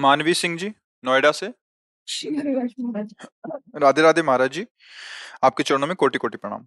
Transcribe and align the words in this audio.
मानवी 0.00 0.34
सिंह 0.34 0.56
जी 0.58 0.72
नोएडा 1.04 1.30
से। 1.32 1.52
राधे 3.76 4.02
राधे 4.02 4.22
महाराज 4.22 4.52
जी 4.52 4.66
आपके 5.44 5.62
चरणों 5.62 5.86
में 5.86 5.96
कोटि 5.96 6.18
कोटि 6.18 6.38
प्रणाम। 6.38 6.66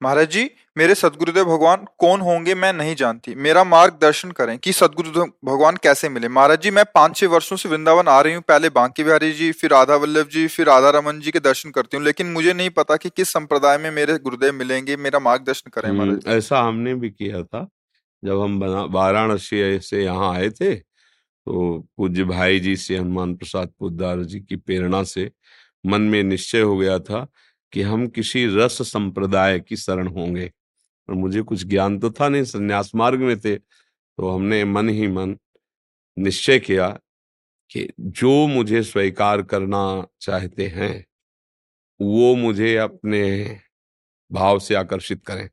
महाराज 0.00 0.30
जी 0.30 0.50
मेरे 0.76 0.94
सदगुरुदेव 0.94 1.44
भगवान 1.44 1.84
कौन 1.98 2.20
होंगे 2.20 2.54
मैं 2.54 2.72
नहीं 2.72 2.94
जानती। 2.94 3.34
मेरा 3.36 3.62
मार्गदर्शन 3.64 4.30
करें 4.30 4.56
कि 4.58 4.72
सदगुरुदेव 4.72 5.32
भगवान 5.44 5.76
कैसे 5.82 6.08
मिले। 6.08 6.28
महाराज 6.28 6.62
जी 6.62 6.70
मैं 6.70 6.84
पाँच 6.94 7.16
छह 7.16 7.26
वर्षों 7.26 7.56
से 7.56 7.68
वृंदावन 7.68 8.08
आ 8.08 8.20
रही 8.20 8.34
हूँ। 8.34 8.42
पहले 8.48 8.68
बांकी 8.70 9.04
बिहारी 9.04 9.32
जी 9.32 9.50
फिर 9.52 9.70
राधा 9.70 9.96
वल्लभ 9.96 10.28
जी 10.28 10.46
फिर 10.48 10.66
राधा 10.66 10.90
रमन 10.98 11.20
जी 11.20 11.30
के 11.30 11.40
दर्शन 11.40 11.70
करती 11.70 11.96
हूँ। 11.96 12.04
लेकिन 12.04 12.32
मुझे 12.32 12.52
नहीं 12.52 12.70
पता 12.70 12.96
कि 12.96 13.10
किस 13.10 13.32
संप्रदाय 13.32 13.78
में 13.78 13.90
मेरे 13.90 14.18
गुरुदेव 14.18 14.52
मिलेंगे। 14.54 14.96
मेरा 14.98 15.18
मार्गदर्शन 15.20 15.70
करें 15.70 15.88
हम्म, 15.88 15.98
महाराज 15.98 16.36
ऐसा 16.36 16.60
हमने 16.60 16.94
भी 16.94 17.10
किया 17.10 17.42
था। 17.42 17.68
जब 18.22 18.40
हम 18.40 18.58
वाराणसी 18.92 19.78
से 19.80 20.02
यहाँ 20.04 20.32
आए 20.34 20.50
थे 20.50 20.74
तो 21.46 21.78
पूज्य 21.96 22.24
भाई 22.24 22.60
जी 22.60 22.76
से, 22.76 22.96
हनुमान 22.98 23.34
प्रसाद 23.36 23.72
पोद्दार 23.78 24.22
जी 24.24 24.40
की 24.40 24.56
प्रेरणा 24.56 25.02
से 25.04 25.30
मन 25.84 26.02
में 26.02 26.22
निश्चय 26.22 26.60
हो 26.60 26.76
गया 26.78 26.98
था 27.00 27.26
कि 27.72 27.82
हम 27.82 28.06
किसी 28.08 28.46
रस 28.56 28.82
संप्रदाय 28.82 29.58
की 29.60 29.76
शरण 29.76 30.06
होंगे। 30.08 30.50
और 31.08 31.14
मुझे 31.14 31.42
कुछ 31.42 31.64
ज्ञान 31.66 31.98
तो 31.98 32.10
था 32.10 32.28
नहीं, 32.28 32.44
संन्यास 32.44 32.90
मार्ग 32.94 33.20
में 33.20 33.38
थे 33.40 33.56
तो 33.56 34.30
हमने 34.30 34.64
मन 34.64 34.88
ही 34.88 35.08
मन 35.08 35.36
निश्चय 36.16 36.58
किया 36.58 36.88
कि 37.70 37.88
जो 38.00 38.46
मुझे 38.48 38.82
स्वीकार 38.82 39.42
करना 39.42 40.06
चाहते 40.20 40.66
हैं, 40.68 41.04
वो 42.00 42.34
मुझे 42.36 42.76
अपने 42.76 43.60
भाव 44.30 44.58
से 44.58 44.74
आकर्षित 44.74 45.24
करें। 45.26 45.48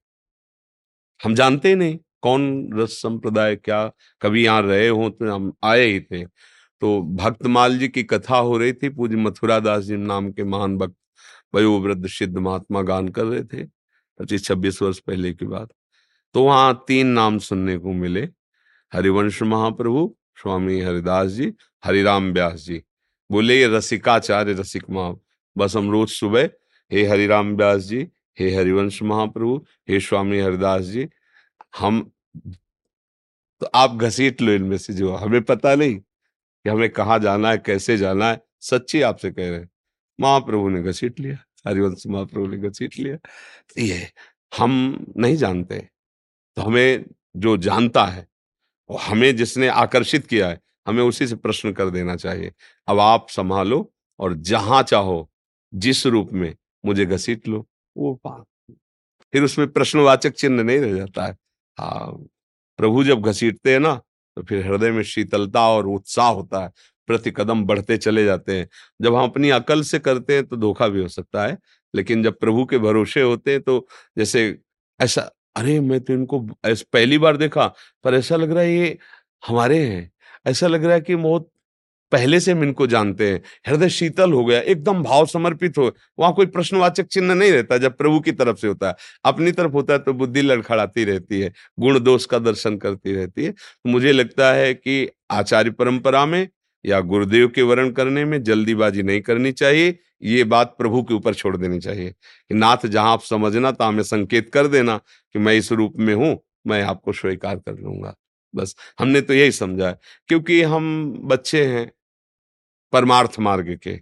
हम 1.19 1.35
जानते 1.35 1.75
नहीं 1.75 1.97
कौन 2.23 2.69
रस 2.73 3.01
संप्रदाय 3.01 3.55
क्या 3.55 3.85
कभी 4.21 4.43
यहाँ 4.45 4.61
रहे 4.61 4.87
हो 4.87 5.09
तो 5.09 5.31
हम 5.31 5.51
आए 5.63 5.85
ही 5.85 5.99
थे। 6.01 6.23
तो 6.23 7.01
भक्तमाल 7.15 7.77
जी 7.79 7.87
की 7.87 8.03
कथा 8.03 8.37
हो 8.37 8.57
रही 8.57 8.73
थी, 8.73 8.89
पूज्य 8.89 9.15
मथुरा 9.17 9.59
दास 9.59 9.83
जी 9.83 9.97
नाम 9.97 10.31
के 10.31 10.43
महान 10.43 10.77
भक्त 10.77 10.95
वयोवृद्ध 11.55 12.07
सिद्ध 12.07 12.37
महात्मा 12.37 12.81
गान 12.83 13.07
कर 13.09 13.25
रहे 13.25 13.43
थे, 13.43 13.63
पच्चीस 14.19 14.45
छब्बीस 14.45 14.81
वर्ष 14.81 14.99
पहले 14.99 15.33
की 15.33 15.45
बात। 15.47 15.69
तो 16.35 16.43
वहाँ 16.43 16.83
तीन 16.87 17.07
नाम 17.09 17.37
सुनने 17.39 17.77
को 17.77 17.93
मिले, 17.93 18.21
हरिवंश 18.91 19.41
महाप्रभु, 19.43 20.15
स्वामी 20.41 20.79
हरिदास 20.81 21.29
जी, 21.29 21.51
हरिराम 21.83 22.31
व्यास 22.33 22.59
जी। 22.61 22.81
बोले, 23.29 23.59
ये 23.59 23.67
रसिकाचार्य, 23.67 24.53
रसिक 24.53 24.89
महा 24.89 25.13
बस 25.55 25.75
हम 25.75 25.91
रोज 25.91 26.09
सुबह, 26.09 26.49
हे 26.91 27.05
हरिराम 27.05 27.55
व्यास 27.55 27.81
जी, 27.81 28.07
हे 28.39 28.53
हरिवंश 28.55 29.01
महाप्रभु, 29.03 29.65
हे 29.89 29.99
स्वामी 29.99 30.39
हरिदास 30.39 30.83
जी 30.83 31.07
हम 31.77 32.11
तो 33.61 33.65
आप 33.75 33.95
घसीट 33.95 34.41
लो 34.41 34.51
इनमें 34.51 34.77
से 34.77 34.93
जो 34.93 35.15
हमें 35.15 35.41
पता 35.41 35.75
नहीं 35.75 35.95
कि 35.99 36.69
हमें 36.69 36.89
कहाँ 36.89 37.19
जाना 37.19 37.49
है, 37.51 37.57
कैसे 37.57 37.97
जाना 37.97 38.29
है। 38.29 38.41
सच्ची 38.59 39.01
आपसे 39.01 39.31
कह 39.31 39.49
रहे 39.49 39.59
हैं, 39.59 39.69
महाप्रभु 40.19 40.69
ने 40.69 40.81
घसीट 40.83 41.19
लिया, 41.19 41.37
हरिवंश 41.67 42.03
महाप्रभु 42.07 42.47
ने 42.47 42.57
घसीट 42.57 42.99
लिया। 42.99 43.15
तो 43.15 43.81
ये 43.81 44.07
हम 44.57 45.05
नहीं 45.17 45.35
जानते। 45.35 45.79
तो 46.57 46.61
हमें 46.61 47.05
जो 47.37 47.57
जानता 47.57 48.05
है 48.05 48.27
और 48.89 48.99
हमें 48.99 49.35
जिसने 49.35 49.67
आकर्षित 49.67 50.27
किया 50.27 50.49
है, 50.49 50.59
हमें 50.87 51.03
उसी 51.03 51.27
से 51.27 51.35
प्रश्न 51.35 51.71
कर 51.73 51.89
देना 51.89 52.15
चाहिए। 52.15 52.51
अब 52.87 52.99
आप 52.99 53.27
संभालो 53.29 53.91
और 54.19 54.33
जहाँ 54.33 54.83
चाहो, 54.83 55.29
जिस 55.73 56.05
रूप 56.07 56.33
में 56.33 56.55
मुझे 56.85 57.05
घसीट 57.05 57.47
लो, 57.47 57.67
वो 57.97 58.13
पा 58.15 58.43
फिर 59.33 59.43
उसमें 59.43 59.67
प्रश्नवाचक 59.71 60.31
चिन्ह 60.31 60.63
नहीं 60.63 60.79
रह 60.79 60.95
जाता 60.97 61.25
है। 61.25 61.37
हाँ 61.77 62.11
प्रभु 62.79 63.03
जब 63.03 63.21
घसीटते 63.23 63.73
हैं 63.73 63.79
ना 63.79 63.93
तो 64.37 64.43
फिर 64.43 64.65
हृदय 64.67 64.91
में 64.91 65.03
शीतलता 65.03 65.67
और 65.69 65.87
उत्साह 65.87 66.29
होता 66.29 66.63
है 66.63 66.71
प्रति 67.07 67.31
कदम 67.31 67.63
बढ़ते 67.65 67.97
चले 67.97 68.23
जाते 68.25 68.57
हैं। 68.59 68.67
जब 69.01 69.15
हम 69.15 69.23
अपनी 69.23 69.49
अकल 69.51 69.81
से 69.83 69.99
करते 69.99 70.35
हैं 70.35 70.45
तो 70.47 70.57
धोखा 70.57 70.87
भी 70.87 71.01
हो 71.01 71.07
सकता 71.09 71.45
है, 71.47 71.57
लेकिन 71.93 72.23
जब 72.23 72.37
प्रभु 72.39 72.65
के 72.65 72.77
भरोसे 72.79 73.21
होते 73.21 73.51
हैं 73.51 73.61
तो 73.61 73.87
जैसे 74.17 74.47
ऐसा, 74.99 75.21
अरे, 75.55 75.79
मैं 75.81 75.99
तो 76.01 76.13
इनको 76.13 76.39
पहली 76.65 77.17
बार 77.17 77.37
देखा, 77.37 77.67
पर 78.03 78.15
ऐसा 78.15 78.35
लग 78.35 78.51
रहा 78.51 78.63
है 78.63 78.73
ये 78.73 78.97
हमारे 79.43 79.79
हैं, 79.85 80.11
ऐसा 80.45 80.67
लग 80.67 80.85
रहा 80.85 80.93
है 80.95 81.01
कि 81.01 81.15
बहुत 81.17 81.49
पहले 82.11 82.39
से 82.39 82.51
हम 82.51 82.63
इनको 82.63 82.87
जानते 82.87 83.29
हैं। 83.29 83.41
हृदय 83.67 83.89
शीतल 83.89 84.31
हो 84.33 84.43
गया, 84.45 84.59
एकदम 84.61 85.03
भाव 85.03 85.25
समर्पित 85.25 85.77
हो, 85.77 85.91
वहाँ 86.19 86.33
कोई 86.33 86.45
प्रश्नवाचक 86.45 87.05
चिन्ह 87.05 87.33
नहीं 87.35 87.51
रहता 87.51 87.77
जब 87.77 87.97
प्रभु 87.97 88.19
की 88.19 88.31
तरफ़ 88.31 88.57
से 88.57 88.67
होता 88.67 88.87
है। 88.87 88.95
अपनी 89.25 89.51
तरफ़ 89.51 89.71
होता 89.71 89.93
है 89.93 89.99
तो 89.99 90.13
बुद्धि 90.13 90.41
लड़खड़ाती 90.41 91.03
रहती 91.05 91.41
है, 91.41 91.51
गुण 91.79 91.99
दोष 91.99 92.25
का 92.25 92.39
दर्शन 92.39 92.77
करती 92.77 93.13
रहती 93.13 93.45
है। 93.45 93.51
तो 93.51 93.89
मुझे 93.89 94.11
लगता 94.11 94.53
है 94.53 94.73
कि 94.73 95.07
आचार्य 95.31 95.71
परंपरा 95.71 96.25
में 96.25 96.47
या 96.85 96.99
गुरुदेव 96.99 97.47
के 97.47 97.61
वर्ण 97.61 97.91
करने 97.91 98.25
में 98.25 98.41
जल्दीबाजी 98.43 99.03
नहीं 99.03 99.21
करनी 99.21 99.51
चाहिए, 99.51 99.97
ये 100.23 100.43
बात 100.43 100.75
प्रभु 100.77 101.01
के 101.03 101.13
ऊपर 101.13 101.33
छोड़ 101.33 101.55
देनी 101.57 101.79
चाहिए। 101.79 102.09
कि 102.09 102.55
नाथ, 102.55 102.85
जहाँ 102.85 103.11
आप 103.13 103.21
समझना 103.23 103.71
तो 103.71 103.83
हमें 103.83 104.03
संकेत 104.03 104.49
कर 104.53 104.67
देना 104.67 104.97
कि 105.33 105.39
मैं 105.39 105.53
इस 105.53 105.71
रूप 105.71 105.93
में 105.99 106.13
हूँ, 106.15 106.37
मैं 106.67 106.81
आपको 106.83 107.13
स्वीकार 107.13 107.55
कर 107.55 107.77
लूँगा। 107.79 108.15
बस, 108.55 108.75
हमने 108.99 109.21
तो 109.21 109.33
यही 109.33 109.51
समझा 109.51 109.87
है। 109.89 109.99
क्योंकि 110.27 110.61
हम 110.61 111.13
बच्चे 111.23 111.65
हैं 111.65 111.91
परमार्थ 112.91 113.39
मार्ग 113.39 113.79
के। 113.83 113.99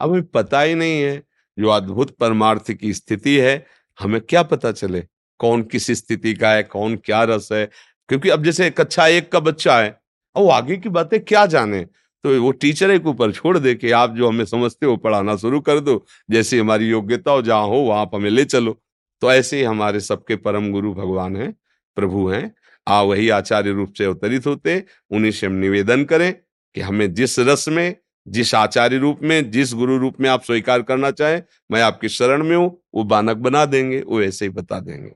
अब 0.00 0.10
हमें 0.10 0.22
पता 0.22 0.60
ही 0.60 0.74
नहीं 0.74 1.02
है, 1.02 1.22
जो 1.58 1.68
अद्भुत 1.68 2.10
परमार्थ 2.10 2.72
की 2.72 2.92
स्थिति 2.94 3.36
है, 3.36 3.66
हमें 4.00 4.20
क्या 4.20 4.42
पता 4.42 4.72
चले, 4.72 5.04
कौन 5.38 5.62
किस 5.62 5.86
स्थिति 5.86 6.34
का 6.34 6.50
है, 6.50 6.62
कौन 6.62 6.96
क्या 6.96 7.22
रस 7.24 7.48
है, 7.52 7.70
क्योंकि 8.08 8.28
अब 8.28 8.44
जैसे 8.44 8.70
कक्षा 8.70 9.06
एक 9.06 9.32
का 9.32 9.40
बच्चा 9.40 9.78
है, 9.78 10.00
अब 10.36 10.42
वो 10.42 10.48
आगे 10.48 10.76
की 10.76 10.88
बातें 10.88 11.20
क्या 11.20 11.46
जाने? 11.46 11.84
तो 12.24 12.42
वो 12.42 12.50
टीचर 12.52 12.98
के 12.98 13.08
ऊपर 13.08 13.32
छोड़ 13.32 13.58
दे 13.58 13.74
कि 13.74 13.90
आप 13.90 14.14
जो 14.16 14.28
हमें 14.28 14.44
समझते 14.44 14.86
हो 14.86 14.96
पढ़ाना 14.96 15.36
शुरू 15.36 15.60
कर 15.60 15.80
दो, 15.80 16.04
जैसी 16.30 16.58
हमारी 16.58 16.88
योग्यता 16.88 17.30
हो, 17.30 17.42
जहाँ 17.42 17.66
हो 17.66 17.76
वहाँ 17.76 18.00
आप 18.00 18.14
हमें 18.14 18.30
ले 18.30 18.44
चलो। 18.44 18.80
तो 19.20 19.32
ऐसे 19.32 19.56
ही 19.56 19.62
हमारे 19.62 20.00
सबके 20.00 20.36
परम 20.36 20.70
गुरु 20.72 20.94
भगवान 20.94 21.36
हैं, 21.36 21.54
प्रभु 21.96 22.28
हैं, 22.28 22.54
आ 22.88 23.00
वही 23.02 23.28
आचार्य 23.28 23.70
रूप 23.70 23.92
से 23.92 24.04
अवतरित 24.04 24.46
होते 24.46 24.84
उन्हीं 25.10 25.32
से 25.32 25.46
हम 25.46 25.52
निवेदन 25.52 26.04
करें 26.04 26.32
कि 26.74 26.80
हमें 26.80 27.14
जिस 27.14 27.38
रस 27.38 27.68
में 27.68 27.96
जिस 28.26 28.54
आचार्य 28.54 28.98
रूप 28.98 29.20
में 29.22 29.50
जिस 29.50 29.72
गुरु 29.74 29.96
रूप 29.98 30.20
में 30.20 30.28
आप 30.30 30.42
स्वीकार 30.42 30.82
करना 30.82 31.10
चाहें 31.10 31.42
मैं 31.70 31.82
आपकी 31.82 32.08
शरण 32.08 32.44
में 32.44 32.56
हूँ 32.56 32.68
वो 32.94 33.04
बानक 33.04 33.36
बना 33.38 33.64
देंगे 33.66 34.00
वो 34.02 34.22
ऐसे 34.22 34.44
ही 34.44 34.50
बता 34.50 34.80
देंगे। 34.80 35.14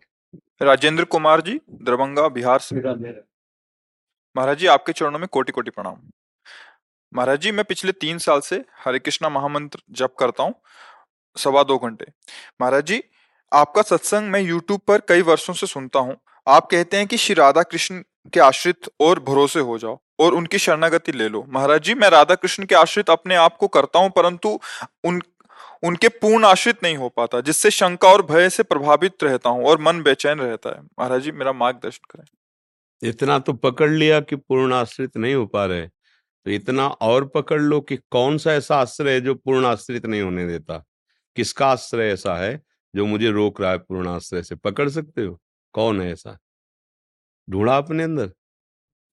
राजेंद्र 0.63 1.05
कुमार 1.05 1.41
जी 1.41 1.61
दरभंगा 1.83 2.29
बिहार 2.29 2.59
से। 2.59 2.77
महाराज 4.37 4.59
जी 4.59 4.67
आपके 4.67 4.93
चरणों 4.93 5.19
में 5.19 5.29
कोटि 5.29 5.53
कोटि 5.53 5.71
प्रणाम। 5.71 5.97
महाराज 7.13 7.41
जी 7.41 7.53
मैं 7.53 7.65
पिछले 7.65 7.93
तीन 7.93 8.19
साल 8.19 8.41
से 8.41 8.65
हरे 8.85 8.99
कृष्णा 8.99 9.29
महामंत्र 9.29 9.83
जप 9.91 10.15
करता 10.19 10.43
हूँ 10.43 10.55
सवा 11.37 11.63
दो 11.63 11.79
घंटे। 11.79 12.07
महाराज 12.61 12.87
जी 12.87 13.03
आपका 13.53 13.83
सत्संग 13.83 14.31
मैं 14.31 14.41
यूट्यूब 14.41 14.81
पर 14.89 15.03
कई 15.09 15.23
वर्षों 15.23 15.55
से 15.55 15.67
सुनता 15.67 15.99
हूँ। 15.99 16.17
आप 16.47 16.69
कहते 16.71 16.97
हैं 16.97 17.07
कि 17.07 17.17
श्री 17.17 17.35
राधा 17.35 17.63
कृष्ण 17.63 18.03
के 18.33 18.41
आश्रित 18.41 18.91
और 19.01 19.21
भरोसे 19.21 19.61
हो 19.61 19.79
जाओ। 19.79 19.99
और 20.19 20.35
उनकी 20.35 20.59
शरणागति 20.59 21.13
ले 21.13 21.29
लो। 21.29 21.45
महाराज 21.49 21.83
जी 21.83 21.95
मैं 21.95 22.11
राधा 22.11 22.35
कृष्ण 22.35 22.65
के 22.65 22.75
आश्रित 22.75 23.11
अपने 23.11 23.35
आप 23.37 23.57
को 23.57 23.69
करता 23.69 23.99
हूँ 23.99 24.11
परंतु 24.11 24.59
उन 25.05 25.21
उनके 25.85 26.09
पूर्ण 26.11 26.45
आश्रित 26.45 26.83
नहीं 26.83 26.97
हो 26.97 27.09
पाता 27.09 27.41
जिससे 27.41 27.71
शंका 27.71 28.09
और 28.09 28.23
भय 28.27 28.49
से 28.51 28.63
प्रभावित 28.63 29.25
रहता 29.25 29.51
हूँ 29.51 29.65
और 29.67 29.81
मन 29.81 30.03
बेचैन 30.03 30.41
रहता 30.41 30.71
है। 30.71 30.83
महाराज 31.01 31.23
जी 31.23 31.33
मेरा 31.33 31.53
मार्गदर्शन 31.53 32.07
करें। 32.11 32.25
इतना 33.03 33.39
तो 33.39 33.53
पकड़ 33.53 33.91
लिया 33.91 34.21
कि 34.21 34.37
पूर्ण 34.37 34.73
आश्रित 34.75 35.17
नहीं 35.17 35.35
हो 35.35 35.47
पा 35.47 35.65
रहे। 35.67 35.87
तो 35.87 36.51
इतना 36.51 36.87
और 36.89 37.27
पकड़ 37.29 37.61
लो 37.61 37.81
कि 37.81 37.97
कौन 38.11 38.39
सा 38.39 38.53
ऐसा 38.53 38.77
आश्रय 38.77 39.13
है 39.13 39.21
जो 39.21 39.35
पूर्ण 39.35 39.67
आश्रित 39.67 40.07
नहीं 40.07 40.23
होने 40.23 40.47
देता? 40.47 40.85
किसका 41.37 41.67
आश्रय 41.67 42.13
ऐसा 42.13 42.37
है 42.37 42.61
जो 42.95 43.07
मुझे 43.07 43.31
रोक 43.31 43.61
रहा 43.61 43.71
है 43.71 43.79
पूर्ण 43.79 44.09
आश्रय 44.09 44.43
से? 44.43 44.55
पकड़ 44.57 44.89
सकते 44.89 45.25
हो? 45.25 45.39
कौन 45.75 46.01
है 46.01 46.13
ऐसा? 46.13 46.39
ढूंढा 47.49 47.77
अपने 47.79 48.03
अंदर। 48.03 48.33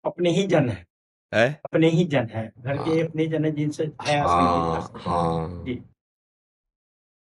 अपने 0.05 0.31
ही 0.31 0.47
जन 0.47 0.69
है। 0.69 0.85
है? 1.33 1.61
अपने 1.65 1.91
ही 1.91 2.05
जन 2.05 2.29
है 2.35 2.47
घर 2.59 2.77
के 2.77 2.91
हाँ। 2.91 3.07
अपने 3.09 3.27
जन 3.27 3.45
है 3.45 3.51
जिनसे 3.57 3.85
है 4.07 4.19
हाँ 4.21 4.93
हाँ। 5.07 5.77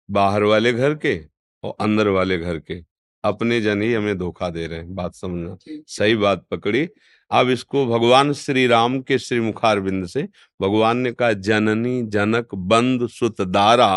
बाहर 0.09 0.43
वाले 0.43 0.73
घर 0.73 0.93
के 1.05 1.19
और 1.63 1.75
अंदर 1.81 2.07
वाले 2.07 2.37
घर 2.37 2.59
के 2.59 2.83
अपने 3.23 3.59
जन 3.61 3.81
ही 3.81 3.93
हमें 3.93 4.17
धोखा 4.17 4.49
दे 4.49 4.65
रहे 4.67 4.79
हैं 4.79 4.95
बात 4.95 5.15
समझना। 5.15 5.57
सही 5.87 6.15
बात 6.15 6.45
पकड़ी। 6.51 6.87
अब 7.31 7.49
इसको 7.49 7.85
भगवान 7.87 8.31
श्री 8.33 8.65
राम 8.67 8.99
के 9.01 9.17
श्री 9.19 9.39
मुखारविंद 9.39 10.05
से 10.07 10.23
भगवान 10.61 10.97
ने 10.97 11.11
कहा 11.11 11.31
जननी 11.47 12.01
जनक 12.13 12.55
बंद 12.55 13.07
सुत 13.09 13.41
दारा 13.41 13.89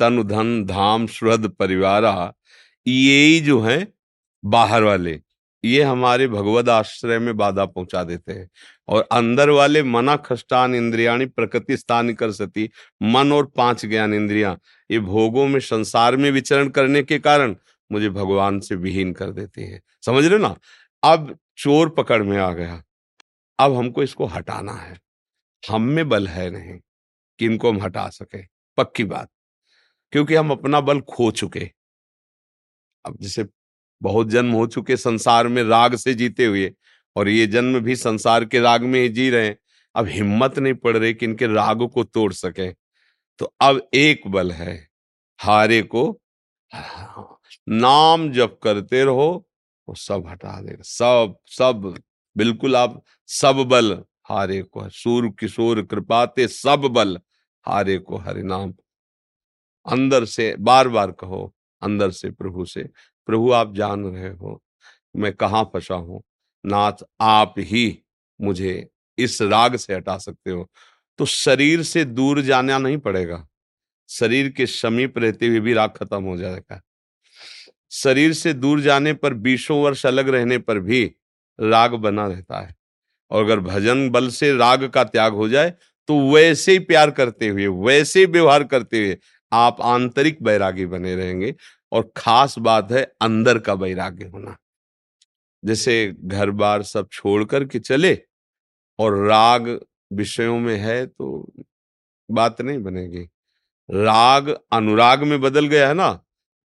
तनु 0.00 0.24
धन 0.24 0.64
धाम 0.66 1.06
सुहृद 1.06 1.48
परिवारा 1.58 2.32
ये 2.86 3.24
ही 3.26 3.40
जो 3.40 3.60
है 3.60 3.86
बाहर 4.44 4.82
वाले 4.82 5.20
ये 5.66 5.82
हमारे 5.82 6.28
भगवद 6.28 6.68
आश्रय 6.68 7.18
में 7.18 7.36
बाधा 7.36 7.64
पहुँचा 7.66 8.04
देते 8.04 8.32
हैं। 8.32 8.50
और 8.88 9.08
अंदर 9.12 9.50
वाले 9.50 9.82
मना 9.82 10.16
खष्टान 10.16 10.74
इंद्रियाणी 10.74 11.26
प्रकृति 11.26 11.76
स्थान 11.76 12.14
कर 12.14 12.32
सती, 12.32 12.70
मन 13.02 13.32
और 13.32 13.46
पाँच 13.46 13.86
ज्ञान 13.86 14.14
इंद्रियाँ, 14.14 14.60
ये 14.90 15.00
भोगों 15.00 15.48
में 15.48 15.60
संसार 15.60 16.16
में 16.16 16.30
विचरण 16.30 16.68
करने 16.68 17.02
के 17.02 17.18
कारण 17.18 17.56
मुझे 17.92 18.10
भगवान 18.10 18.60
से 18.60 18.74
विहीन 18.74 19.12
कर 19.12 19.30
देती 19.30 19.62
है। 19.62 19.80
समझ 20.06 20.24
रहे 20.24 20.38
ना? 20.38 20.56
अब 21.04 21.38
चोर 21.58 21.88
पकड़ 21.88 22.22
में 22.22 22.38
आ 22.38 22.52
गया। 22.52 22.82
अब 23.58 23.74
हमको 23.74 24.02
इसको 24.02 24.26
हटाना 24.26 24.72
है। 24.72 25.00
हम 25.70 25.82
में 25.82 26.08
बल 26.08 26.28
है 26.28 26.50
नहीं 26.50 26.80
कि 27.38 27.46
इनको 27.46 27.72
हम 27.72 27.82
हटा 27.82 28.08
सके। 28.08 28.42
पक्की 28.76 29.04
बात। 29.04 29.28
क्योंकि 30.12 30.34
हम 30.34 30.50
अपना 30.50 30.80
बल 30.80 31.00
खो 31.00 31.30
चुके। 31.30 31.70
अब 33.04 33.16
जैसे 33.20 33.44
बहुत 34.02 34.28
जन्म 34.28 34.52
हो 34.52 34.66
चुके 34.66 34.96
संसार 34.96 35.48
में 35.48 35.62
राग 35.64 35.94
से 35.96 36.14
जीते 36.14 36.44
हुए, 36.44 36.72
और 37.16 37.28
ये 37.28 37.46
जन्म 37.46 37.78
भी 37.80 37.96
संसार 37.96 38.44
के 38.44 38.60
राग 38.60 38.82
में 38.82 39.00
ही 39.00 39.08
जी 39.08 39.28
रहे 39.30 39.46
हैं। 39.46 39.56
अब 39.94 40.06
हिम्मत 40.06 40.58
नहीं 40.58 40.74
पड़ 40.74 40.96
रही 40.96 41.14
कि 41.14 41.26
इनके 41.26 41.46
राग 41.46 41.86
को 41.88 42.04
तोड़ 42.04 42.32
सके। 42.32 42.70
तो 43.40 43.52
अब 43.60 43.80
एक 43.94 44.26
बल 44.26 44.52
है, 44.52 44.76
हारे 45.40 45.80
को, 45.84 46.20
नाम 47.68 48.30
जप 48.32 48.58
करते 48.62 49.04
रहो, 49.04 49.46
वो 49.88 49.94
सब 49.94 50.26
हटा 50.28 50.60
देगा। 50.60 50.82
सब 50.82 51.36
सब, 51.48 51.94
बिल्कुल 52.36 52.76
आप, 52.76 53.02
सब 53.28 53.64
बल 53.68 53.92
हारे 54.28 54.60
को 54.62 54.88
सूर 54.90 55.28
किशोर 55.40 55.82
कृपाते 55.82 56.46
सब 56.48 56.88
बल 56.90 57.18
हारे 57.66 57.98
को 57.98 58.16
हरि 58.18 58.42
नाम 58.42 58.72
अंदर 59.86 60.24
से 60.24 60.54
बार 60.58 60.88
बार 60.88 61.10
कहो, 61.12 61.52
अंदर 61.82 62.10
से 62.10 62.30
प्रभु 62.30 62.64
से 62.64 62.88
प्रभु, 63.28 63.52
आप 63.52 63.74
जान 63.74 64.04
रहे 64.06 64.28
हो, 64.28 64.60
मैं 65.16 65.32
कहाँ 65.32 65.64
फंसा 65.64 65.94
हूँ? 65.94 66.22
नाथ, 66.64 67.04
आप 67.20 67.54
ही 67.58 67.98
मुझे 68.40 68.88
इस 69.18 69.40
राग 69.42 69.76
से 69.76 69.94
हटा 69.94 70.16
सकते 70.18 70.50
हो। 70.50 70.68
तो 71.18 71.24
शरीर 71.24 71.82
से 71.82 72.04
दूर 72.04 72.40
जाना 72.42 72.78
नहीं 72.78 72.98
पड़ेगा। 72.98 73.46
शरीर 74.08 74.48
के 74.48 74.66
समीप 74.66 75.18
रहते 75.18 75.46
हुए 75.46 75.60
भी 75.60 75.72
राग 75.74 75.90
खत्म 75.90 76.22
हो 76.22 76.36
जाएगा। 76.36 76.80
शरीर 77.92 78.32
से 78.32 78.52
दूर 78.52 78.80
जाने 78.80 79.12
पर, 79.12 79.34
बीसों 79.34 79.80
वर्ष 79.82 80.04
अलग 80.06 80.28
रहने 80.28 80.58
पर 80.58 80.78
भी 80.78 81.04
राग 81.58 81.94
बना 81.94 82.26
रहता 82.26 82.60
है। 82.60 82.74
और 83.30 83.44
अगर 83.44 83.60
भजन 83.60 84.08
बल 84.10 84.28
से 84.28 84.52
राग 84.56 84.84
का 84.84 85.04
त्याग 85.04 85.32
हो 85.32 85.48
जाए 85.48 85.72
तो 86.08 86.18
वैसे 86.32 86.72
ही 86.72 86.78
प्यार 86.80 87.10
करते 87.10 87.48
हुए, 87.48 87.66
वैसे 87.66 88.24
व्यवहार 88.26 88.64
करते 88.64 88.98
हुए 88.98 89.16
आप 89.52 89.80
आंतरिक 89.80 90.42
बैरागी 90.42 90.86
बने 90.86 91.14
रहेंगे। 91.16 91.54
और 91.96 92.12
खास 92.16 92.58
बात 92.58 92.92
है, 92.92 93.02
अंदर 93.20 93.58
का 93.58 93.72
वैराग्य 93.74 94.26
होना। 94.26 94.56
जैसे 95.62 96.14
घर 96.18 96.50
बार 96.50 96.82
सब 96.82 97.08
छोड़ 97.12 97.44
कर 97.44 97.64
के 97.64 97.78
चले 97.78 98.18
और 98.98 99.16
राग 99.26 99.68
विषयों 100.12 100.58
में 100.58 100.76
है 100.76 101.06
तो 101.06 101.52
बात 102.28 102.60
नहीं 102.60 102.78
बनेगी। 102.78 103.22
राग 103.88 104.48
अनुराग 104.72 105.22
में 105.22 105.40
बदल 105.40 105.66
गया 105.66 105.88
है 105.88 105.94
ना 105.94 106.12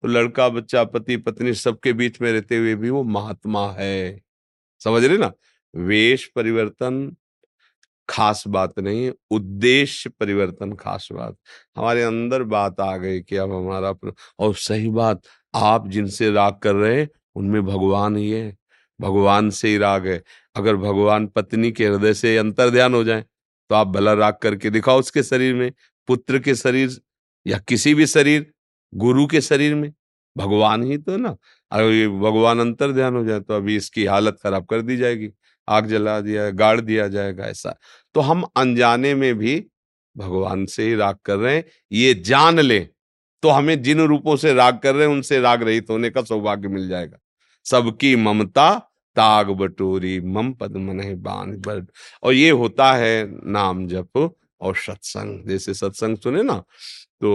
तो 0.05 0.09
लड़का, 0.09 0.49
बच्चा, 0.49 0.85
पति, 0.85 1.17
पत्नी 1.17 1.55
सबके 1.55 1.93
बीच 1.93 2.21
में 2.21 2.31
रहते 2.33 2.57
हुए 2.57 2.75
भी 2.75 2.91
वो 2.91 3.03
महात्मा 3.05 3.67
है। 3.73 4.21
समझ 4.81 5.05
रहे 5.05 5.19
ना? 5.19 5.33
वेश 5.75 6.27
परिवर्तन 6.27 7.17
खास 8.11 8.45
बात 8.49 8.79
नहीं, 8.79 9.11
उद्देश्य 9.31 10.11
परिवर्तन 10.21 10.73
खास 10.73 11.09
बात। 11.13 11.37
हमारे 11.77 12.03
अंदर 12.03 12.43
बात 12.45 12.81
आ 12.81 12.97
गई 12.97 13.21
कि 13.21 13.37
अब 13.37 13.53
हमारा 13.55 13.89
अपना, 13.89 14.13
और 14.39 14.55
सही 14.57 14.89
बात, 14.91 15.23
आप 15.55 15.89
जिनसे 15.89 16.31
राग 16.31 16.59
कर 16.63 16.75
रहे 16.75 17.01
हैं, 17.01 17.09
उनमें 17.37 17.63
भगवान 17.67 18.17
ही 18.17 18.31
है। 18.31 18.57
भगवान 19.01 19.51
से 19.51 19.69
ही 19.69 19.79
राग 19.79 20.07
है। 20.07 20.23
अगर 20.57 20.77
भगवान 20.77 21.27
पत्नी 21.27 21.71
के 21.73 21.87
हृदय 21.87 22.15
से 22.15 22.37
अंतर 22.39 22.71
ध्यान 22.71 22.95
हो 22.95 23.05
जाए 23.05 23.25
तो 23.71 23.75
आप 23.75 23.89
भला 23.89 24.13
राग 24.13 24.35
करके 24.43 24.71
दिखाओ 24.71 24.99
उसके 24.99 25.23
शरीर 25.23 25.55
में, 25.55 25.73
पुत्र 26.09 26.39
के 26.39 26.55
शरीर 26.55 26.99
या 27.47 27.59
किसी 27.59 27.95
भी 27.95 28.07
शरीर, 28.07 28.47
गुरु 28.93 29.27
के 29.27 29.41
शरीर 29.41 29.75
में। 29.75 29.93
भगवान 30.37 30.83
ही 30.85 30.99
तो 30.99 31.17
ना। 31.17 31.37
अगर 31.73 31.91
ये 31.93 32.09
भगवान 32.09 32.61
अंतर 32.61 32.93
ध्यान 32.93 33.17
हो 33.17 33.25
जाए 33.25 33.41
तो 33.41 33.55
अभी 33.55 33.77
इसकी 33.77 34.05
हालत 34.07 34.39
खराब 34.45 34.67
कर 34.67 34.83
दी 34.83 34.97
जाएगी। 34.97 35.29
आग 35.71 35.87
जला 35.87 36.21
दिया, 36.21 36.51
गाड़ 36.51 36.81
दिया 36.81 37.09
जाएगा 37.09 37.45
ऐसा। 37.45 37.77
तो 38.15 38.21
हम 38.21 38.45
अनजाने 38.57 39.15
में 39.15 39.35
भी 39.35 39.67
भगवान 40.17 40.67
से 40.67 40.89
ही 40.89 40.95
राग 40.95 41.17
कर 41.25 41.37
रहे 41.37 41.57
हैं, 41.57 41.65
ये 41.93 42.15
जान 42.15 42.61
ले। 42.61 42.81
तो 43.43 43.49
हमें 43.49 43.83
जिन 43.83 44.01
रूपों 44.01 44.37
से 44.37 44.53
राग 44.55 44.79
कर 44.79 44.95
रहे 44.95 45.07
हैं, 45.07 45.15
उनसे 45.15 45.41
राग 45.41 45.63
रहित 45.63 45.91
होने 45.91 46.11
का 46.11 46.23
सौभाग्य 46.23 46.69
मिल 46.69 46.89
जाएगा। 46.89 47.19
सबकी 47.67 48.15
ममता, 48.17 48.79
ताग 49.17 49.51
बटोरी, 49.51 50.21
मम 50.21 50.53
पद 50.53 50.77
मन 50.77 51.01
बाँध 51.23 51.67
बट 51.67 51.87
और 52.23 52.33
ये 52.35 52.51
होता 52.51 52.93
है 52.93 53.25
नाम 53.51 53.87
जप 53.87 54.35
और 54.61 54.77
सत्संग। 54.77 55.49
जैसे 55.49 55.75
सत्संग 55.75 56.17
सुने 56.17 56.43
ना 56.43 56.63
तो 57.23 57.29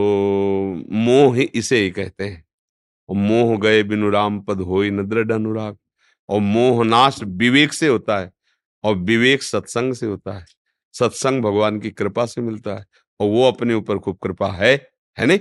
मोह 0.92 1.40
इसे 1.54 1.78
ही 1.78 1.90
कहते 1.92 2.24
हैं। 2.24 2.44
मोह 3.10 3.58
गए 3.60 3.84
बिनु 3.84 4.10
राम, 4.10 4.40
पद 4.40 4.62
हो 4.62 4.84
न 4.84 5.08
दृढ़ 5.08 5.32
अनुराग। 5.32 5.78
और 6.30 6.40
मोह 6.40 6.84
नाश 6.86 7.20
विवेक 7.24 7.74
से 7.74 7.88
होता 7.88 8.18
है 8.18 8.32
और 8.84 8.96
विवेक 8.96 9.44
सत्संग 9.44 9.94
से 9.94 10.06
होता 10.06 10.34
है। 10.34 10.46
सत्संग 10.94 11.42
भगवान 11.42 11.80
की 11.80 11.92
कृपा 11.92 12.26
से 12.26 12.42
मिलता 12.42 12.76
है 12.76 12.86
और 13.20 13.30
वो 13.30 13.48
अपने 13.48 13.74
ऊपर 13.74 13.98
खूब 13.98 14.18
कृपा 14.18 14.52
है 14.52 14.92
है 15.20 15.26
नहीं? 15.26 15.40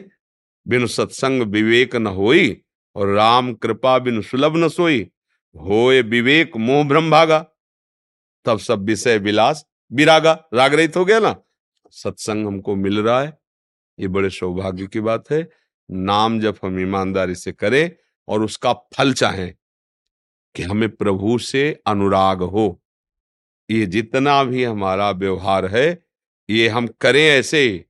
बिनु 0.68 0.86
सत्संग 0.86 1.42
विवेक 1.42 1.96
न 1.96 2.06
होई 2.06 2.62
और 2.96 3.08
राम 3.08 3.54
कृपा 3.54 3.98
बिनु 3.98 4.22
सुलभ 4.22 4.56
न 4.56 4.68
सोई, 4.68 5.10
होए 5.60 6.02
विवेक 6.02 6.56
मोह 6.56 6.84
भ्रम 6.84 7.10
भागा। 7.10 7.46
तब 8.44 8.58
सब 8.58 8.84
विषय 8.84 9.18
विलास 9.18 9.66
विरागा 9.92 10.44
राग 10.54 10.74
रहित 10.74 10.96
हो 10.96 11.04
गया 11.04 11.18
ना? 11.18 11.36
सत्संग 11.90 12.46
हमको 12.46 12.76
मिल 12.76 13.00
रहा 13.00 13.22
है। 13.22 13.38
ये 13.98 14.08
बड़े 14.08 14.30
सौभाग्य 14.30 14.86
की 14.86 15.00
बात 15.00 15.30
है। 15.30 15.48
नाम 15.90 16.40
जब 16.40 16.58
हम 16.64 16.80
ईमानदारी 16.80 17.34
से 17.34 17.52
करें 17.52 17.90
और 18.28 18.42
उसका 18.42 18.72
फल 18.72 19.12
चाहें 19.12 19.54
कि 20.54 20.62
हमें 20.62 20.96
प्रभु 20.96 21.38
से 21.38 21.82
अनुराग 21.86 22.42
हो। 22.42 22.80
ये 23.70 23.86
जितना 23.86 24.44
भी 24.44 24.64
हमारा 24.64 25.10
व्यवहार 25.10 25.66
है, 25.66 26.04
ये 26.50 26.68
हम 26.68 26.86
करें 26.86 27.24
ऐसे। 27.24 27.84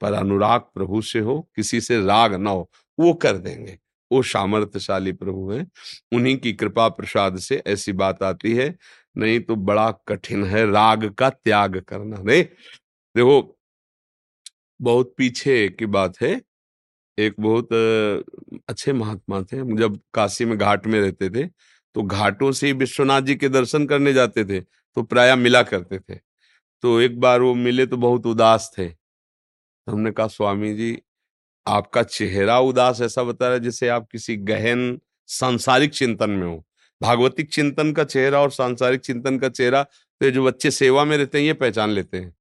पर 0.00 0.12
अनुराग 0.12 0.60
प्रभु 0.60 1.02
से 1.02 1.18
हो, 1.18 1.50
किसी 1.56 1.80
से 1.80 2.04
राग 2.04 2.34
ना 2.34 2.50
हो, 2.50 2.70
वो 3.00 3.14
कर 3.14 3.36
देंगे। 3.36 3.78
वो 4.12 4.22
सामर्थ्यशाली 4.22 5.12
प्रभु 5.12 5.50
हैं। 5.50 5.70
उन्हीं 6.12 6.36
की 6.36 6.52
कृपा 6.52 6.88
प्रसाद 6.88 7.38
से 7.38 7.62
ऐसी 7.66 7.92
बात 7.92 8.22
आती 8.22 8.54
है, 8.54 8.78
नहीं 9.16 9.40
तो 9.40 9.56
बड़ा 9.56 9.90
कठिन 10.08 10.44
है 10.44 10.70
राग 10.70 11.10
का 11.10 11.30
त्याग 11.30 11.80
करना। 11.80 12.22
नहीं, 12.22 12.42
देखो, 13.16 13.58
बहुत 14.80 15.14
पीछे 15.16 15.68
की 15.68 15.86
बात 15.86 16.20
है। 16.22 16.42
एक 17.18 17.34
बहुत 17.40 17.68
अच्छे 18.68 18.92
महात्मा 18.92 19.42
थे। 19.42 19.76
जब 19.76 20.00
काशी 20.14 20.44
में 20.44 20.58
घाट 20.58 20.86
में 20.86 21.00
रहते 21.00 21.30
थे 21.30 21.48
तो 21.96 22.02
घाटों 22.02 22.50
से 22.52 22.72
विश्वनाथ 22.74 23.22
जी 23.22 23.34
के 23.34 23.48
दर्शन 23.48 23.86
करने 23.86 24.12
जाते 24.12 24.44
थे 24.44 24.60
तो 24.60 25.02
प्राय 25.04 25.34
मिला 25.36 25.62
करते 25.64 25.98
थे। 25.98 26.14
तो 26.84 27.00
एक 27.00 27.18
बार 27.20 27.40
वो 27.40 27.54
मिले 27.54 27.86
तो 27.86 27.96
बहुत 27.96 28.26
उदास 28.26 28.70
थे। 28.78 28.88
तो 28.88 29.92
हमने 29.92 30.10
कहा, 30.10 30.26
स्वामी 30.28 30.74
जी, 30.74 30.98
आपका 31.66 32.02
चेहरा 32.02 32.58
उदास 32.60 33.00
ऐसा 33.00 33.22
बता 33.22 33.46
रहा 33.46 33.54
है 33.54 33.60
जैसे 33.60 33.88
आप 33.88 34.08
किसी 34.12 34.36
गहन 34.36 34.98
सांसारिक 35.28 35.92
चिंतन 35.92 36.30
में 36.30 36.46
हो। 36.46 36.64
भागवतिक 37.00 37.52
चिंतन 37.52 37.92
का 37.92 38.04
चेहरा 38.04 38.40
और 38.40 38.50
सांसारिक 38.50 39.00
चिंतन 39.00 39.38
का 39.38 39.48
चेहरा 39.50 39.82
तो 39.82 40.30
जो 40.30 40.44
बच्चे 40.44 40.70
सेवा 40.70 41.04
में 41.04 41.16
रहते 41.16 41.38
हैं, 41.38 41.44
ये 41.46 41.52
पहचान 41.54 41.90
लेते 41.90 42.16
हैं। 42.18 42.34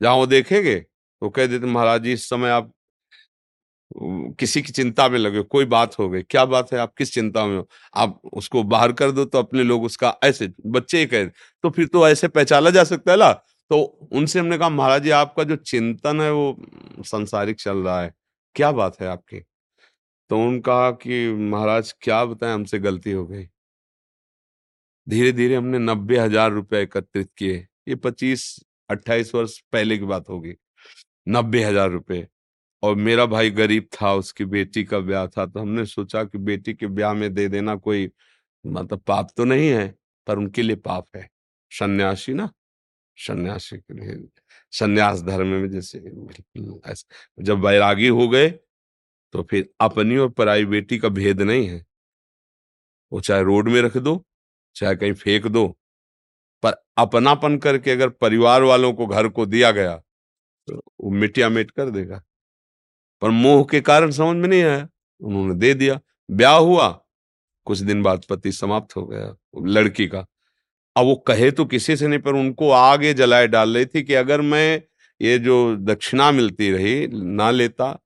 जहाँ 0.00 0.14
वो 0.14 0.26
देखेंगे 0.26 0.74
तो 0.76 1.28
कह 1.30 1.46
देते, 1.46 1.66
महाराज 1.66 2.02
जी, 2.02 2.12
इस 2.12 2.28
समय 2.28 2.50
आप 2.50 2.72
किसी 3.94 4.62
की 4.62 4.72
चिंता 4.72 5.08
में 5.08 5.18
लगे 5.18 5.42
कोई 5.44 5.64
बात 5.66 5.98
हो 5.98 6.08
गई, 6.10 6.22
क्या 6.24 6.44
बात 6.46 6.72
है, 6.72 6.78
आप 6.78 6.92
किस 6.98 7.12
चिंता 7.14 7.44
में 7.46 7.56
हो? 7.56 7.66
आप 7.94 8.20
उसको 8.34 8.62
बाहर 8.64 8.92
कर 8.94 9.10
दो 9.10 9.24
तो 9.24 9.38
अपने 9.38 9.62
लोग 9.64 9.84
उसका 9.84 10.14
ऐसे 10.24 10.50
बच्चे 10.68 11.04
कह 11.06 11.24
तो 11.64 11.70
फिर 11.70 11.86
तो 11.88 12.06
ऐसे 12.08 12.28
पहचाना 12.30 12.70
जा 12.70 12.84
सकता 12.84 13.12
है 13.12 13.18
ना? 13.18 13.32
तो 13.70 13.78
उनसे 14.12 14.38
हमने 14.38 14.58
कहा, 14.58 14.68
महाराज 14.70 15.02
जी, 15.02 15.10
आपका 15.12 15.44
जो 15.44 15.56
चिंतन 15.58 16.20
है 16.20 16.32
वो 16.32 16.56
संसारिक 17.04 17.60
चल 17.60 17.76
रहा 17.78 18.00
है, 18.02 18.12
क्या 18.56 18.72
बात 18.72 19.00
है 19.00 19.08
आपकी? 19.08 19.40
तो 20.30 20.36
उन्होंने 20.36 20.60
कहा 20.62 20.90
कि, 20.92 21.32
महाराज, 21.32 21.92
क्या 22.02 22.24
बताएँ, 22.26 22.54
हमसे 22.54 22.78
गलती 22.80 23.12
हो 23.12 23.26
गई। 23.26 23.46
धीरे 25.06 25.32
धीरे 25.32 25.54
हमने 25.56 25.78
नब्बे 25.80 26.18
हज़ार 26.18 26.50
रुपये 26.52 26.82
एकत्रित 26.82 27.30
किए, 27.38 27.56
ये 27.88 27.94
पच्चीस, 27.96 28.44
अट्ठाईस 28.90 29.34
वर्ष 29.34 29.58
पहले 29.72 29.98
की 29.98 30.04
बात 30.06 30.28
होगी, 30.28 30.54
नब्बे 31.26 31.64
हज़ार 31.64 31.90
रुपए। 31.90 32.26
और 32.82 32.94
मेरा 32.96 33.26
भाई 33.26 33.50
गरीब 33.52 33.88
था, 33.94 34.12
उसकी 34.14 34.44
बेटी 34.46 34.84
का 34.84 34.98
ब्याह 35.00 35.26
था 35.28 35.46
तो 35.46 35.60
हमने 35.60 35.84
सोचा 35.86 36.24
कि 36.24 36.38
बेटी 36.40 36.74
के 36.74 36.86
ब्याह 36.88 37.12
में 37.14 37.32
दे 37.34 37.48
देना 37.48 37.74
कोई 37.76 38.10
मतलब 38.64 39.00
पाप 39.00 39.30
तो 39.36 39.44
नहीं 39.44 39.68
है, 39.68 39.88
पर 40.26 40.38
उनके 40.38 40.62
लिए 40.62 40.76
पाप 40.78 41.06
है। 41.16 41.28
सन्यासी 41.72 42.34
ना, 42.34 42.50
सन्यासी 43.18 43.76
के 43.78 43.94
लिए, 43.94 44.28
सन्यास 44.72 45.22
धर्म 45.22 45.46
में 45.48 45.70
जैसे 45.70 46.00
जब 47.40 47.60
बैरागी 47.62 48.08
हो 48.10 48.28
गए 48.28 48.48
तो 49.34 49.42
फिर 49.42 49.68
अपनी 49.80 50.16
और 50.16 50.28
पराई 50.30 50.64
बेटी 50.66 50.98
का 50.98 51.08
भेद 51.10 51.40
नहीं 51.42 51.66
है। 51.68 51.84
वो 53.12 53.20
चाहे 53.20 53.42
रोड 53.42 53.68
में 53.68 53.80
रख 53.82 53.96
दो, 53.98 54.24
चाहे 54.76 54.96
कहीं 54.96 55.12
फेंक 55.14 55.46
दो, 55.48 55.66
पर 56.62 56.74
अपनापन 56.98 57.56
करके 57.58 57.90
अगर 57.90 58.08
परिवार 58.10 58.62
वालों 58.62 58.92
को 58.94 59.06
घर 59.06 59.28
को 59.30 59.46
दिया 59.46 59.70
गया 59.70 59.96
तो 60.68 60.76
वो 61.00 61.10
मिटिया 61.12 61.48
मिट 61.50 61.70
कर 61.70 61.90
देगा। 61.90 62.22
पर 63.22 63.30
मोह 63.30 63.62
के 63.64 63.80
कारण 63.80 64.10
समझ 64.10 64.36
में 64.36 64.48
नहीं 64.48 64.62
आया। 64.62 64.88
उन्होंने 65.20 65.54
दे 65.54 65.72
दिया। 65.74 65.98
ब्याह 66.28 66.56
हुआ। 66.56 66.88
कुछ 67.66 67.78
दिन 67.78 68.02
बाद 68.02 68.22
पति 68.30 68.52
समाप्त 68.52 68.96
हो 68.96 69.04
गया 69.06 69.34
लड़की 69.66 70.06
का। 70.06 70.26
अब 70.96 71.04
वो 71.04 71.14
कहे 71.26 71.50
तो 71.50 71.64
किसी 71.64 71.96
से 71.96 72.08
नहीं, 72.08 72.18
पर 72.18 72.34
उनको 72.34 72.70
आगे 72.70 73.12
जलाए 73.14 73.46
डाल 73.48 73.74
रही 73.76 73.86
थी 73.86 74.02
कि 74.02 74.14
अगर 74.14 74.40
मैं 74.40 74.82
ये 75.20 75.38
जो 75.38 75.76
दक्षिणा 75.76 76.30
मिलती 76.32 76.70
रही, 76.72 77.06
ना 77.08 77.50
लेता, 77.50 77.98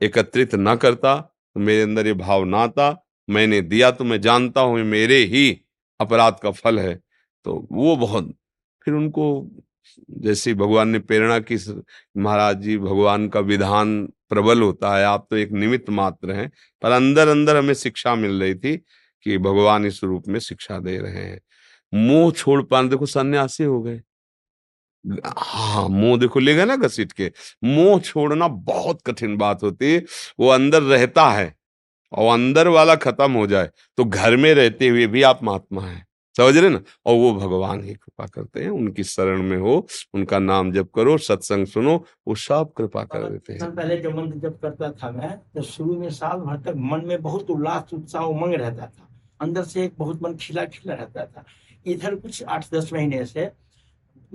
एकत्रित 0.00 0.54
ना 0.54 0.74
करता 0.76 1.16
तो 1.16 1.60
मेरे 1.60 1.82
अंदर 1.82 2.06
ये 2.06 2.12
भाव 2.14 2.44
ना 2.44 2.58
आता, 2.58 3.06
मैंने 3.28 3.60
दिया 3.62 3.90
तो 3.90 4.04
मैं 4.04 4.20
जानता 4.20 4.60
हूँ 4.60 4.78
मेरे 4.80 5.16
ही 5.24 5.50
अपराध 6.00 6.36
का 6.42 6.50
फल 6.50 6.78
है। 6.78 6.94
तो 7.46 7.66
वो 7.72 7.96
बहुत, 7.96 8.32
फिर 8.84 8.94
उनको 8.94 9.26
जैसे 10.10 10.54
भगवान 10.54 10.88
ने 10.88 10.98
प्रेरणा 10.98 11.38
की, 11.40 11.56
महाराज 12.16 12.60
जी 12.60 12.76
भगवान 12.78 13.28
का 13.28 13.40
विधान 13.40 14.06
प्रबल 14.28 14.62
होता 14.62 14.96
है, 14.96 15.04
आप 15.04 15.26
तो 15.30 15.36
एक 15.36 15.52
निमित्त 15.52 15.90
मात्र 15.90 16.32
हैं, 16.32 16.50
पर 16.82 16.90
अंदर 16.90 17.28
अंदर 17.28 17.56
हमें 17.56 17.74
शिक्षा 17.74 18.14
मिल 18.14 18.40
रही 18.42 18.54
थी 18.54 18.76
कि 19.26 19.38
भगवान 19.38 19.86
इस 19.86 20.02
रूप 20.04 20.28
में 20.28 20.38
शिक्षा 20.40 20.78
दे 20.78 20.98
रहे 20.98 21.24
हैं। 21.24 21.40
मोह 21.92 22.30
छोड़ 22.32 22.62
पाने, 22.62 22.88
देखो 22.88 23.06
सन्यासी 23.06 23.64
हो 23.64 23.80
गए। 23.82 24.00
हाँ 25.26 25.88
मोह 25.88 26.18
देखो 26.18 26.40
ले 26.40 26.54
गए 26.54 26.64
ना 26.64 26.76
घसीट 26.76 27.12
के। 27.12 27.30
मोह 27.64 27.98
छोड़ना 28.00 28.48
बहुत 28.48 29.02
कठिन 29.06 29.36
बात 29.36 29.62
होती 29.62 29.92
है, 29.92 30.04
वो 30.40 30.48
अंदर 30.48 30.82
रहता 30.82 31.30
है 31.30 31.54
और 32.12 32.32
अंदर 32.32 32.68
वाला 32.68 32.94
खत्म 32.96 33.32
हो 33.32 33.46
जाए 33.46 33.70
तो 33.98 34.04
घर 34.04 34.36
में 34.36 34.52
रहते 34.54 34.88
हुए 34.88 35.06
भी 35.06 35.22
आप 35.24 35.40
महात्मा 35.44 35.82
हैं। 35.82 36.05
समझ 36.36 36.56
रहे 36.56 36.70
ना? 36.70 36.80
और 37.06 37.14
वो 37.14 37.32
भगवान 37.34 37.82
ही 37.84 37.94
कृपा 37.94 38.26
करते 38.26 38.62
हैं 38.62 38.70
उनकी 38.70 39.04
शरण 39.04 39.42
में 39.42 39.56
हो 39.58 39.74
उनका 40.14 40.38
नाम 40.38 40.72
जप 40.72 40.90
करो 40.94 41.16
सत्संग 41.20 41.66
सुनो 41.66 41.96
वो 42.28 42.34
सब 42.36 42.72
कृपा 42.76 43.04
कर 43.04 43.28
देते 43.30 43.52
हैं। 43.52 43.74
पहले 43.74 43.96
जो 43.96 44.10
मंत्र 44.12 44.38
जब 44.38 44.58
करता 44.60 44.90
था 44.92 45.10
मैं 45.10 45.36
तो 45.54 45.62
शुरू 45.64 45.98
में 46.00 46.08
साल 46.12 46.40
भर 46.40 46.60
तक 46.62 46.76
मन 46.76 47.06
में 47.06 47.20
बहुत 47.22 47.50
उल्लास 47.50 47.94
उत्साह 47.94 48.24
उमंग 48.24 48.54
रहता 48.54 48.86
था। 48.86 49.08
अंदर 49.40 49.64
से 49.64 49.84
एक 49.84 49.94
बहुत 49.98 50.22
मन 50.22 50.34
खिला 50.40 50.64
खिला 50.66 50.94
रहता 50.94 51.24
था। 51.26 51.44
इधर 51.86 52.14
कुछ 52.16 52.42
आठ 52.44 52.66
दस 52.74 52.90
महीने 52.92 53.24
से 53.26 53.50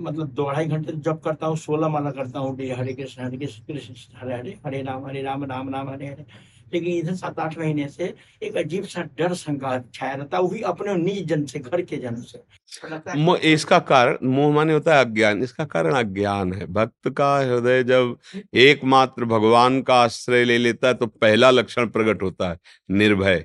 मतलब 0.00 0.28
दो 0.28 0.50
ढाई 0.50 0.66
घंटे 0.66 0.92
जब 0.96 1.20
करता 1.20 1.46
हूँ 1.46 1.56
सोलह 1.56 1.88
माला 1.88 2.10
करता 2.10 2.38
हूँ 2.38 2.56
हरे 2.70 2.92
कृष्ण 2.94 3.24
हरे 3.24 3.36
कृष्ण 3.38 3.62
कृष्ण 3.64 4.16
हरे 4.18 4.34
हरे 4.34 4.58
हरे 4.66 4.82
राम 4.82 5.06
हरे 5.06 5.22
राम 5.22 5.44
राम 5.44 5.74
राम 5.74 5.88
हरे 5.88 6.06
हरे 6.06 6.24
लेकिन 6.72 6.92
इधर 6.92 7.14
सात 7.14 7.38
आठ 7.38 7.58
महीने 7.58 7.88
से 7.88 8.12
एक 8.42 8.56
अजीब 8.56 8.84
सा 8.86 9.02
डर 9.18 9.34
शंका 9.34 9.78
छाया 9.94 10.14
रहता 10.14 10.36
है, 10.36 10.42
वो 10.42 10.48
भी 10.48 10.60
अपने 10.62 10.94
निज 10.96 11.26
जन 11.26 11.44
से 11.46 11.58
घर 11.58 11.82
के 11.82 11.96
जन 11.98 12.22
से। 12.22 13.50
इसका 13.52 13.78
कारण 13.80 14.26
मोह 14.26 14.52
माने 14.54 14.72
होता 14.72 14.96
है 14.96 15.04
अज्ञान 15.04 15.42
इसका 15.42 15.64
कारण 15.66 15.94
अज्ञान 15.94 16.52
है। 16.52 16.66
भक्त 16.72 17.08
का 17.10 17.36
हृदय 17.38 17.82
जब 17.84 18.16
एकमात्र 18.56 19.24
भगवान 19.26 19.80
का 19.82 20.02
आश्रय 20.02 20.44
ले 20.44 20.58
लेता 20.58 20.88
है 20.88 20.94
तो 20.94 21.06
पहला 21.06 21.50
लक्षण 21.50 21.88
प्रकट 21.88 22.22
होता 22.22 22.50
है 22.50 22.58
निर्भय। 22.90 23.44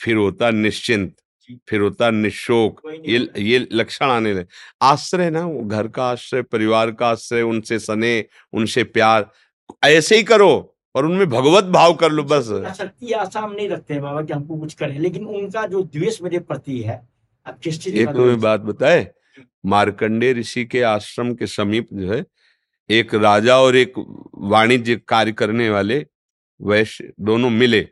फिर 0.00 0.16
होता 0.16 0.50
निश्चिंत 0.52 1.14
फिर 1.68 1.80
होता 1.80 2.10
निशोक। 2.10 2.80
ये 3.06 3.18
ये 3.38 3.58
लक्षण 3.72 4.06
आने 4.06 4.32
लगे। 4.34 4.46
आश्रय 4.82 5.30
ना 5.30 5.44
वो 5.46 5.60
घर 5.62 5.88
का 5.88 6.04
आश्रय 6.04 6.42
परिवार 6.44 6.90
का 6.92 7.08
आश्रय 7.08 7.42
उनसे 7.42 7.78
स्नेह 7.78 8.24
उनसे 8.52 8.84
प्यार 8.86 9.30
ऐसे 9.84 10.16
ही 10.16 10.22
करो। 10.24 10.75
और 10.96 11.04
उनमें 11.04 11.28
भगवत 11.28 11.64
भाव 11.64 11.94
कर 11.94 12.12
लो 12.12 12.22
बस। 12.22 12.76
शक्ति 12.78 13.12
आशा 13.12 13.40
हम 13.40 13.52
नहीं 13.52 13.68
रखते 13.68 13.94
हैं 13.94 14.02
बाबा 14.02 14.22
कि 14.22 14.32
हमको 14.32 14.56
कुछ 14.56 14.74
करें 14.74 14.98
लेकिन 14.98 15.26
उनका 15.26 15.66
जो 15.66 15.82
द्वेष 15.82 16.22
मेरे 16.22 16.38
प्रति 16.38 16.80
है 16.80 17.08
अब 17.46 17.58
किस 17.58 17.80
चीज़ 17.82 17.96
एक 17.96 18.08
तुम्हें 18.08 18.40
बात 18.40 18.60
बताए 18.60 19.12
मार्कंडे 19.66 20.32
ऋषि 20.32 20.64
के 20.64 20.82
आश्रम 20.82 21.34
के 21.34 21.46
समीप 21.46 21.88
जो 21.92 22.12
है 22.12 22.24
एक 22.90 23.14
राजा 23.14 23.58
और 23.58 23.76
एक 23.76 23.92
वाणिज्य 24.34 24.96
कार्य 24.96 25.32
करने 25.32 25.70
वाले 25.70 26.06
वैश्य 26.60 27.12
दोनों 27.20 27.50
मिले। 27.50 27.88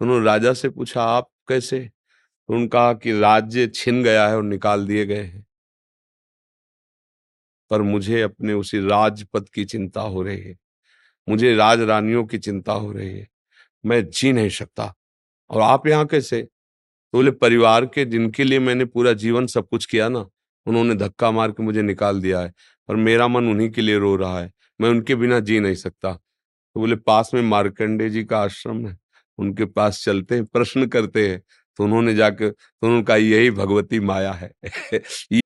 उन्होंने 0.00 0.24
राजा 0.26 0.52
से 0.52 0.68
पूछा 0.68 1.02
आप 1.02 1.28
कैसे? 1.48 1.80
तो 1.80 2.52
उन्होंने 2.54 2.68
कहा 2.68 2.92
कि 2.92 3.20
राज्य 3.20 3.66
छिन 3.66 4.02
गया 4.02 4.28
है 4.28 4.36
और 4.36 4.42
निकाल 4.42 4.86
दिए 4.86 5.06
गए 5.06 5.22
हैं। 5.22 5.46
पर 7.70 7.82
मुझे 7.82 8.22
अपने 8.22 8.52
उसी 8.52 8.78
राजपद 8.78 9.48
की 9.48 9.64
चिंता 9.64 10.00
हो 10.00 10.22
रही 10.22 10.40
है। 10.40 10.56
मुझे 11.28 11.54
राज 11.56 11.80
रानियों 11.80 12.24
की 12.24 12.38
चिंता 12.38 12.72
हो 12.72 12.92
रही 12.92 13.18
है। 13.18 13.28
मैं 13.86 14.04
जी 14.10 14.32
नहीं 14.32 14.48
सकता। 14.50 14.94
और 15.50 15.62
आप 15.62 15.86
यहाँ 15.88 16.06
कैसे? 16.06 16.42
तो 16.42 17.18
बोले, 17.18 17.30
परिवार 17.30 17.86
के 17.86 18.04
जिनके 18.04 18.44
लिए 18.44 18.60
मैंने 18.60 18.84
पूरा 18.84 19.12
जीवन 19.14 19.46
सब 19.46 19.68
कुछ 19.68 19.86
किया 19.86 20.08
ना, 20.08 20.26
उन्होंने 20.66 20.94
धक्का 20.94 21.30
मार 21.30 21.50
के 21.52 21.62
मुझे 21.62 21.82
निकाल 21.82 22.20
दिया 22.22 22.40
है 22.40 22.52
और 22.88 22.96
मेरा 22.96 23.28
मन 23.28 23.48
उन्हीं 23.48 23.70
के 23.70 23.82
लिए 23.82 23.98
रो 23.98 24.16
रहा 24.16 24.40
है। 24.40 24.52
मैं 24.80 24.90
उनके 24.90 25.14
बिना 25.16 25.40
जी 25.40 25.60
नहीं 25.60 25.74
सकता। 25.74 26.12
तो 26.12 26.80
बोले, 26.80 26.96
पास 26.96 27.30
में 27.34 27.42
मार्कंडे 27.42 28.10
जी 28.10 28.24
का 28.24 28.38
आश्रम 28.40 28.86
है। 28.88 28.98
उनके 29.38 29.64
पास 29.66 30.04
चलते 30.04 30.34
हैं, 30.34 30.44
प्रश्न 30.46 30.86
करते 30.88 31.28
हैं। 31.30 31.42
तो 31.78 31.84
उन्होंने 31.84 32.14
जाकर 32.14 32.50
तो 32.50 32.86
उन्होंने 32.86 33.04
कहा 33.04 33.16
यही 33.16 33.50
भगवती 33.50 34.00
माया 34.00 34.32
है। 34.32 34.52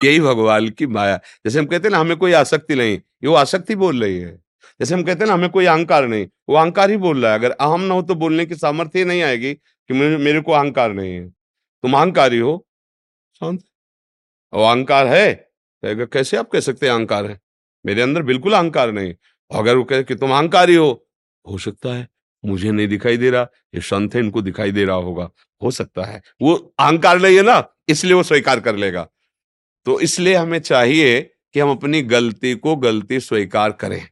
यही 0.00 0.20
भगवान 0.20 0.68
की 0.68 0.86
माया। 0.86 1.16
जैसे 1.44 1.58
हम 1.58 1.66
कहते 1.66 1.88
हैं 1.88 1.92
ना, 1.92 1.98
हमें 1.98 2.16
कोई 2.16 2.32
आसक्ति 2.34 2.74
नहीं, 2.74 2.92
ये 2.92 3.28
वो 3.28 3.34
आसक्ति 3.36 3.74
बोल 3.76 4.02
रही 4.04 4.18
है। 4.18 4.34
जैसे 4.80 4.94
हम 4.94 5.02
कहते 5.02 5.20
हैं 5.20 5.26
ना, 5.26 5.34
हमें 5.34 5.48
कोई 5.50 5.66
अहंकार 5.66 6.06
नहीं, 6.06 6.26
वो 6.48 6.56
अहंकार 6.56 6.90
ही 6.90 6.96
बोल 6.96 7.22
रहा 7.22 7.32
है। 7.32 7.38
अगर 7.38 7.50
अहम 7.50 7.80
ना 7.80 7.94
हो 7.94 8.02
तो 8.02 8.14
बोलने 8.14 8.46
की 8.46 8.54
सामर्थ्य 8.56 9.04
नहीं 9.04 9.22
आएगी 9.22 9.52
कि 9.54 9.94
मेरे 9.94 10.40
को 10.40 10.52
अहंकार 10.52 10.92
नहीं 10.92 11.12
है। 11.12 11.28
तुम 11.28 11.96
अहंकारी 11.96 12.38
हो, 12.38 12.66
शांत। 13.34 13.60
अहंकार 14.52 15.06
है 15.06 15.32
कहेगा 15.82 16.04
कैसे 16.06 16.36
आप 16.36 16.48
कह 16.50 16.60
सकते 16.60 16.86
हैं 16.86 16.92
अहंकार 16.94 17.26
है? 17.26 17.38
मेरे 17.84 18.02
अंदर 18.02 18.22
बिल्कुल 18.22 18.52
अहंकार 18.52 18.92
नहीं। 18.92 19.14
अगर 19.50 19.76
वो 19.76 19.84
कहे 19.84 20.02
कि 20.02 20.14
तुम 20.14 20.30
अहंकारी 20.32 20.74
हो 20.74 20.90
हो 21.44 21.58
सकता 21.58 21.94
है, 21.94 22.06
मुझे 22.44 22.70
नहीं 22.70 22.88
दिखाई 22.88 23.16
दे 23.16 23.30
रहा, 23.30 23.42
ये 23.74 23.80
संत 23.80 24.14
है, 24.14 24.20
इनको 24.20 24.42
दिखाई 24.42 24.72
दे 24.72 24.84
रहा 24.84 24.96
होगा, 24.98 25.28
हो 25.62 25.70
सकता 25.70 26.04
है। 26.04 26.20
वो 26.42 26.54
अहंकार 26.54 27.18
नहीं 27.20 27.36
है 27.36 27.42
ना, 27.42 27.62
इसलिए 27.88 28.14
वो 28.14 28.22
स्वीकार 28.22 28.60
कर 28.60 28.76
लेगा। 28.76 29.08
तो 29.86 29.98
इसलिए 30.00 30.34
हमें 30.34 30.58
चाहिए 30.60 31.20
कि 31.54 31.60
हम 31.60 31.70
अपनी 31.70 32.02
गलती 32.04 32.54
को 32.56 32.74
गलती 32.78 33.20
स्वीकार 33.20 33.72
करें 33.72 34.02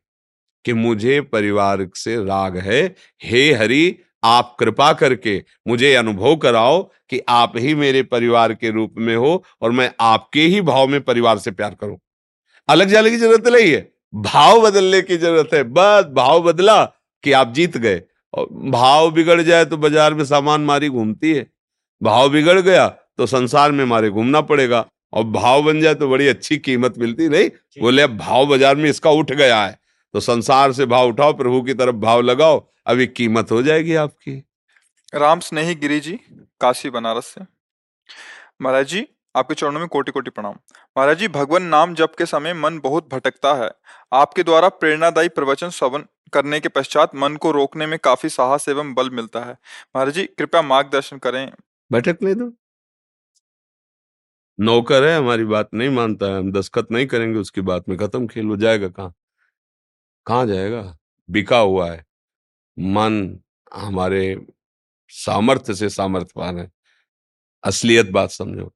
कि 0.65 0.73
मुझे 0.75 1.21
परिवार 1.23 1.87
से 1.95 2.17
राग 2.25 2.57
है। 2.59 2.85
हे 3.23 3.53
हरि, 3.53 3.99
आप 4.23 4.55
कृपा 4.59 4.93
करके 4.93 5.43
मुझे 5.69 5.95
अनुभव 5.95 6.37
कराओ 6.37 6.83
कि 7.11 7.21
आप 7.29 7.53
ही 7.57 7.75
मेरे 7.75 8.03
परिवार 8.05 8.53
के 8.55 8.71
रूप 8.71 8.95
में 8.99 9.15
हो 9.17 9.43
और 9.63 9.73
मैं 9.73 9.91
आपके 10.01 10.43
ही 10.43 10.61
भाव 10.63 10.87
में 10.89 11.01
परिवार 11.01 11.39
से 11.39 11.51
प्यार 11.51 11.75
करूँ। 11.75 11.99
अलग 12.69 12.89
जाने 12.89 13.11
की 13.11 13.17
ज़रूरत 13.17 13.49
नहीं 13.49 13.73
है। 13.73 13.89
भाव 14.15 14.61
बदलने 14.63 15.01
की 15.03 15.17
ज़रूरत 15.17 15.55
है। 15.55 15.63
बस 15.65 16.05
भाव 16.13 16.43
बदला 16.43 16.85
कि 17.25 17.33
आप 17.33 17.53
जीत 17.55 17.77
गए। 17.77 18.03
और 18.35 18.47
भाव 18.71 19.11
बिगड़ 19.11 19.41
जाए 19.43 19.65
तो 19.65 19.77
बाज़ार 19.77 20.15
में 20.15 20.25
सामान 20.25 20.61
मारी 20.63 20.89
घूमती 20.89 21.33
है। 21.35 21.47
भाव 22.01 22.29
बिगड़ 22.31 22.59
गया 22.61 22.89
तो 22.89 23.27
संसार 23.27 23.73
में 23.73 23.85
मारे 23.85 24.11
घूमना 24.11 24.41
पड़ेगा। 24.43 24.87
और 25.13 25.25
भाव 25.27 25.63
बन 25.63 25.81
जाए 25.81 25.95
तो 25.95 26.09
बड़ी 26.09 26.29
अच्छी 26.29 26.57
कीमत 26.59 26.99
मिलती। 26.99 27.29
नहीं 27.29 27.49
बोले 27.77 28.03
अब 28.03 28.17
भाव 28.19 28.47
बाज़ार 28.47 28.77
में 28.77 28.89
इसका 28.91 29.11
उठ 29.13 29.33
गया 29.33 29.63
है 29.63 29.79
तो 30.15 30.21
संसार 30.23 30.73
से 30.73 30.87
भाव 30.87 31.09
उठाओ 31.09 31.33
प्रभु 31.33 31.63
की 31.63 31.75
तरफ़ 31.75 31.97
भाव 31.99 32.21
लगाओ 32.23 32.67
अभी 32.87 33.07
कीमत 33.09 33.51
हो 33.51 33.63
जाएगी 33.63 33.95
आपकी। 33.97 34.43
राम 35.15 35.41
स्नेही 35.41 35.75
गिरी 35.77 36.01
जी 36.01 36.19
काशी 36.61 36.91
बनारस 36.91 37.27
से। 37.27 37.41
महाराज 38.63 38.87
जी 38.87 39.07
आपके 39.35 39.55
चरणों 39.55 39.81
में 39.81 39.89
कोटि 39.89 40.13
कोटि 40.13 40.31
प्रणाम। 40.31 40.55
महाराज 40.97 41.19
जी 41.19 41.29
भगवान 41.31 41.63
नाम 41.65 41.95
जप 41.95 42.15
के 42.19 42.27
समय 42.27 42.55
मन 42.55 42.79
बहुत 42.79 43.09
भटकता 43.13 43.53
है। 43.55 43.71
आपके 44.13 44.43
द्वारा 44.43 44.69
प्रेरणादायी 44.71 45.29
प्रवचन 45.31 45.71
श्रवण 45.71 46.03
करने 46.33 46.61
के 46.61 46.69
पश्चात 46.71 47.15
मन 47.15 47.37
को 47.37 47.51
रोकने 47.51 47.87
में 47.87 47.99
काफ़ी 47.99 48.29
साहस 48.29 48.69
एवं 48.69 48.93
बल 48.95 49.11
मिलता 49.11 49.41
है। 49.41 49.53
महाराज 49.97 50.15
जी 50.15 50.25
कृपया 50.39 50.63
मार्गदर्शन 50.63 51.19
करें। 51.19 51.47
भटकने 51.91 52.35
दो। 52.35 52.53
नौकर 54.63 55.05
है, 55.05 55.19
हमारी 55.19 55.45
बात 55.45 55.69
नहीं 55.75 55.91
मानता 55.91 56.27
है, 56.27 56.39
हम 56.39 56.53
दस्खत 56.53 56.89
नहीं 56.93 57.07
करेंगे, 57.07 57.39
उसकी 57.39 57.61
बात 57.61 57.89
में 57.89 57.99
खत्म 57.99 58.27
खेल 58.27 58.47
हो 58.47 58.57
जाएगा 58.57 58.89
कहाँ? 58.89 59.15
कहाँ 60.27 60.47
जाएगा? 60.47 60.99
बिका 61.31 61.59
हुआ 61.59 61.91
है। 61.91 62.07
मन 62.79 63.41
हमारे 63.75 64.47
सामर्थ्य 65.09 65.75
से 65.75 65.89
सामर्थ्यवान 65.89 66.59
है। 66.59 66.73
असलियत 67.65 68.11
बात 68.11 68.31
समझो। 68.31 68.75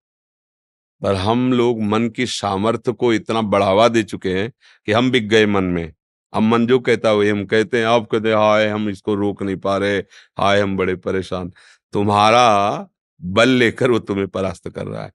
पर 1.03 1.15
हम 1.15 1.53
लोग 1.53 1.83
मन 1.83 2.09
की 2.09 2.27
सामर्थ्य 2.27 2.93
को 2.93 3.13
इतना 3.13 3.43
बढ़ावा 3.43 3.89
दे 3.89 4.03
चुके 4.03 4.39
हैं 4.39 4.53
कि 4.87 4.93
हम 4.93 5.11
बिक 5.11 5.29
गए 5.29 5.47
मन 5.47 5.65
में। 5.65 5.93
अब 6.33 6.43
मन 6.43 6.67
जो 6.67 6.79
कहता 6.79 7.09
है 7.09 7.31
हम 7.31 7.47
कहते 7.47 7.79
हैं, 7.79 7.87
आप 7.87 8.09
कहते 8.13 8.29
हैं, 8.29 8.37
हाय, 8.37 8.69
हम 8.69 8.89
इसको 8.89 9.15
रोक 9.15 9.43
नहीं 9.43 9.57
पा 9.57 9.77
रहे, 9.77 9.99
हाय, 10.39 10.61
हम 10.61 10.77
बड़े 10.77 10.97
परेशान। 10.97 11.53
तुम्हारा 11.93 12.89
बल 13.23 13.49
लेकर 13.49 13.91
वो 13.91 13.99
तुम्हें 13.99 14.29
परास्त 14.29 14.69
कर 14.69 14.87
रहा 14.87 15.05
है। 15.05 15.13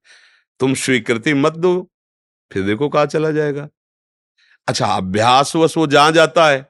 तुम 0.60 0.74
स्वीकृति 0.76 1.34
मत 1.34 1.52
दो, 1.54 1.90
फिर 2.50 2.62
देखो 2.62 2.88
कहा 2.88 3.06
चला 3.06 3.30
जाएगा। 3.30 3.68
अच्छा 4.68 4.86
अभ्यास 4.86 5.54
वश 5.56 5.76
वो 5.76 5.86
जहाँ 5.86 6.12
जाता 6.12 6.48
है 6.48 6.60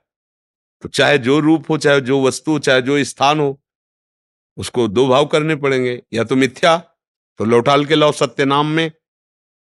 तो 0.83 0.89
चाहे 0.89 1.19
जो 1.21 1.39
रूप 1.41 1.71
हो, 1.71 1.77
चाहे 1.79 2.01
जो 2.01 2.23
वस्तु 2.23 2.59
चाहे 2.59 2.83
जो 2.83 3.03
स्थान 3.05 3.41
हो, 3.41 3.59
उसको 4.59 4.87
दो 4.89 5.07
भाव 5.09 5.27
करने 5.27 5.57
पड़ेंगे, 5.57 6.01
या 6.13 6.25
तो 6.25 6.37
मिथ्या 6.37 6.77
तो 7.41 7.45
लौटाल 7.45 7.85
के 7.87 7.95
लाओ 7.95 8.13
सत्य 8.13 8.45
नाम 8.45 8.67
में, 8.69 8.91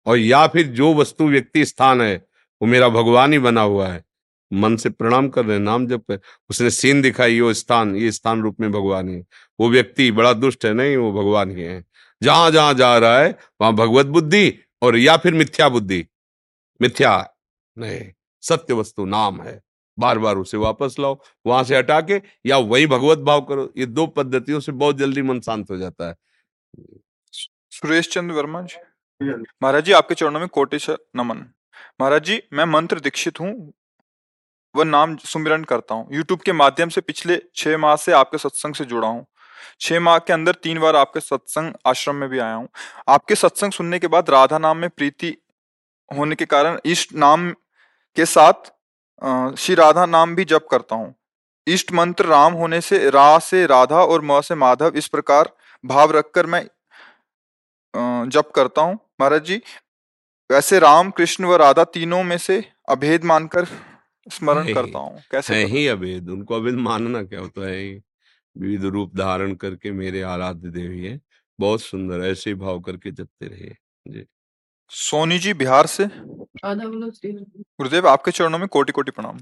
और 0.07 0.19
या 0.19 0.47
फिर 0.47 0.67
जो 0.69 0.93
वस्तु, 0.95 1.29
व्यक्ति, 1.29 1.65
स्थान 1.65 2.01
है, 2.01 2.17
वो 2.61 2.69
मेरा 2.69 2.89
भगवान 2.91 3.33
ही 3.33 3.39
बना 3.39 3.62
हुआ 3.62 3.88
है। 3.88 4.05
मन 4.51 4.77
से 4.77 4.90
प्रणाम 4.90 5.29
कर 5.29 5.45
रहे 5.45 5.59
नाम 5.59 5.87
जब 5.87 6.19
उसने 6.51 6.71
सीन 6.71 7.03
दिखाई 7.03 7.40
वो 7.40 7.53
स्थान, 7.55 7.95
ये 7.97 8.12
स्थान 8.12 8.42
रूप 8.42 8.61
में 8.61 8.71
भगवान 8.73 9.09
ही। 9.09 9.19
वो 9.59 9.71
व्यक्ति 9.71 10.11
बड़ा 10.12 10.33
दुष्ट 10.35 10.64
है, 10.66 10.73
नहीं, 10.75 10.97
वो 10.97 11.12
भगवान 11.12 11.51
ही 11.51 11.62
है। 11.62 11.85
जहाँ 12.22 12.50
जहाँ 12.50 12.74
जा 12.74 12.96
रहा 12.98 13.18
है 13.18 13.31
वहाँ 13.61 13.72
भगवत 13.74 14.07
बुद्धि 14.09 14.52
और 14.83 14.96
या 14.96 15.16
फिर 15.16 15.35
मिथ्या 15.35 15.68
बुद्धि। 15.68 16.04
मिथ्या 16.81 17.16
नहीं 17.76 18.00
सत्य 18.42 18.74
वस्तु 18.74 19.04
नाम 19.07 19.40
है। 19.42 19.61
बार 19.98 20.18
बार 20.18 20.37
उसे 20.37 20.57
वापस 20.57 20.96
लाओ 21.00 21.18
वहाँ 21.46 21.62
से 21.64 21.76
हटा 21.76 22.00
के 22.00 22.20
या 22.46 22.57
वही 22.59 22.87
भगवत 22.87 23.18
भाव 23.18 23.40
करो। 23.40 23.72
ये 23.78 23.87
दो 23.87 24.07
पद्धतियों 24.07 24.61
से 24.61 24.72
बहुत 24.74 24.98
जल्दी 24.98 25.22
मन 25.22 25.40
शांत 25.40 25.70
हो 25.70 25.76
जाता 25.76 26.09
है। 26.09 26.14
सुरेश 27.72 28.09
चंद्र 28.12 28.35
वर्मा 28.35 28.62
जी। 28.62 28.78
महाराज 29.62 29.85
जी 29.85 29.92
आपके 29.92 30.14
चरणों 30.14 30.40
में 30.40 30.48
कोटि 30.48 30.78
नमन। 31.16 31.44
महाराज 32.00 32.24
जी 32.24 32.40
मैं 32.52 32.64
मंत्र 32.64 33.00
दीक्षित 33.00 33.40
हूँ 33.40 33.72
वह 34.74 34.85
नाम 34.85 35.16
सुमिरन 35.16 35.64
करता 35.64 35.94
हूँ। 35.94 36.09
यूट्यूब 36.12 36.40
के 36.40 36.52
माध्यम 36.52 36.88
से 36.88 37.00
पिछले 37.00 37.40
छह 37.57 37.76
माह 37.78 37.96
से 37.96 38.12
आपके 38.12 38.38
सत्संग 38.38 38.74
से 38.74 38.85
जुड़ा 38.85 39.09
हूँ। 39.09 39.26
छह 39.81 40.01
माह 40.01 40.18
के 40.18 40.33
अंदर 40.33 40.55
तीन 40.62 40.79
बार 40.81 40.97
आपके 40.97 41.21
सत्संग 41.21 41.73
आश्रम 41.87 42.14
में 42.14 42.29
भी 42.29 42.38
आया 42.38 42.55
हूँ। 42.55 42.68
आपके 43.09 43.35
सत्संग 43.35 43.73
सुनने 43.73 43.99
के 43.99 44.07
बाद 44.09 44.31
राधा 44.31 44.59
नाम 44.59 44.77
में 44.77 44.88
प्रीति 44.90 45.37
होने 46.11 46.35
के 46.35 46.44
कारण 46.47 46.79
इष्ट 46.87 47.14
नाम 47.16 47.51
के 48.16 48.27
साथ 48.27 48.73
श्री 49.57 49.75
राधा 49.75 50.07
नाम 50.07 50.35
भी 50.35 50.44
जप 50.47 50.66
करता 50.71 50.97
हूँ। 50.97 51.14
इष्ट 51.66 51.92
मंत्र 51.92 52.25
राम 52.27 52.53
होने 52.55 52.81
से 52.81 53.09
रा 53.11 53.38
से 53.40 53.64
राधा 53.66 54.03
और 54.03 54.23
म 54.25 54.40
से 54.40 54.55
माधव 54.57 54.92
इस 54.97 55.09
प्रकार 55.09 55.53
भाव 55.85 56.11
रखकर 56.12 56.47
मैं 56.47 56.62
जप 58.31 58.51
करता 58.55 58.83
हूँ। 58.83 58.99
महाराज 59.21 59.44
जी 59.44 59.61
वैसे 60.51 60.79
राम 60.79 61.11
कृष्ण 61.11 61.44
व 61.44 61.57
राधा 61.57 61.85
तीनों 61.87 62.23
में 62.23 62.37
से 62.38 62.64
अभेद 62.88 63.25
मानकर 63.25 63.66
स्मरण 64.27 64.73
करता 64.75 64.99
हूँ। 64.99 65.23
कैसे 65.31 65.55
है 65.55 65.64
ही? 65.64 65.87
अभेद 65.88 66.29
उनको 66.31 66.55
अभेद 66.55 66.75
मानना 66.77 67.23
क्या 67.23 67.40
होता 67.40 67.68
है? 67.68 68.01
विविध 68.59 68.85
रूप 68.85 69.16
धारण 69.16 69.55
करके 69.55 69.92
मेरे 69.92 70.23
आराध्य 70.23 70.68
देवी 70.68 71.05
है। 71.05 71.21
बहुत 71.61 71.83
सुंदर 71.83 72.21
ऐसे 72.21 72.55
भाव 72.55 72.81
करके 72.81 73.11
जपते 73.11 73.47
रहिए। 73.47 73.77
जी। 74.09 74.27
सोनी 74.90 75.38
जी 75.38 75.55
बिहार 75.55 75.87
से? 75.87 76.09
गुरुदेव 77.64 78.09
आपके 78.09 78.31
चरणों 78.31 78.59
में 78.59 78.68
कोटि 78.68 78.92
कोटि 78.92 79.11
प्रणाम। 79.11 79.38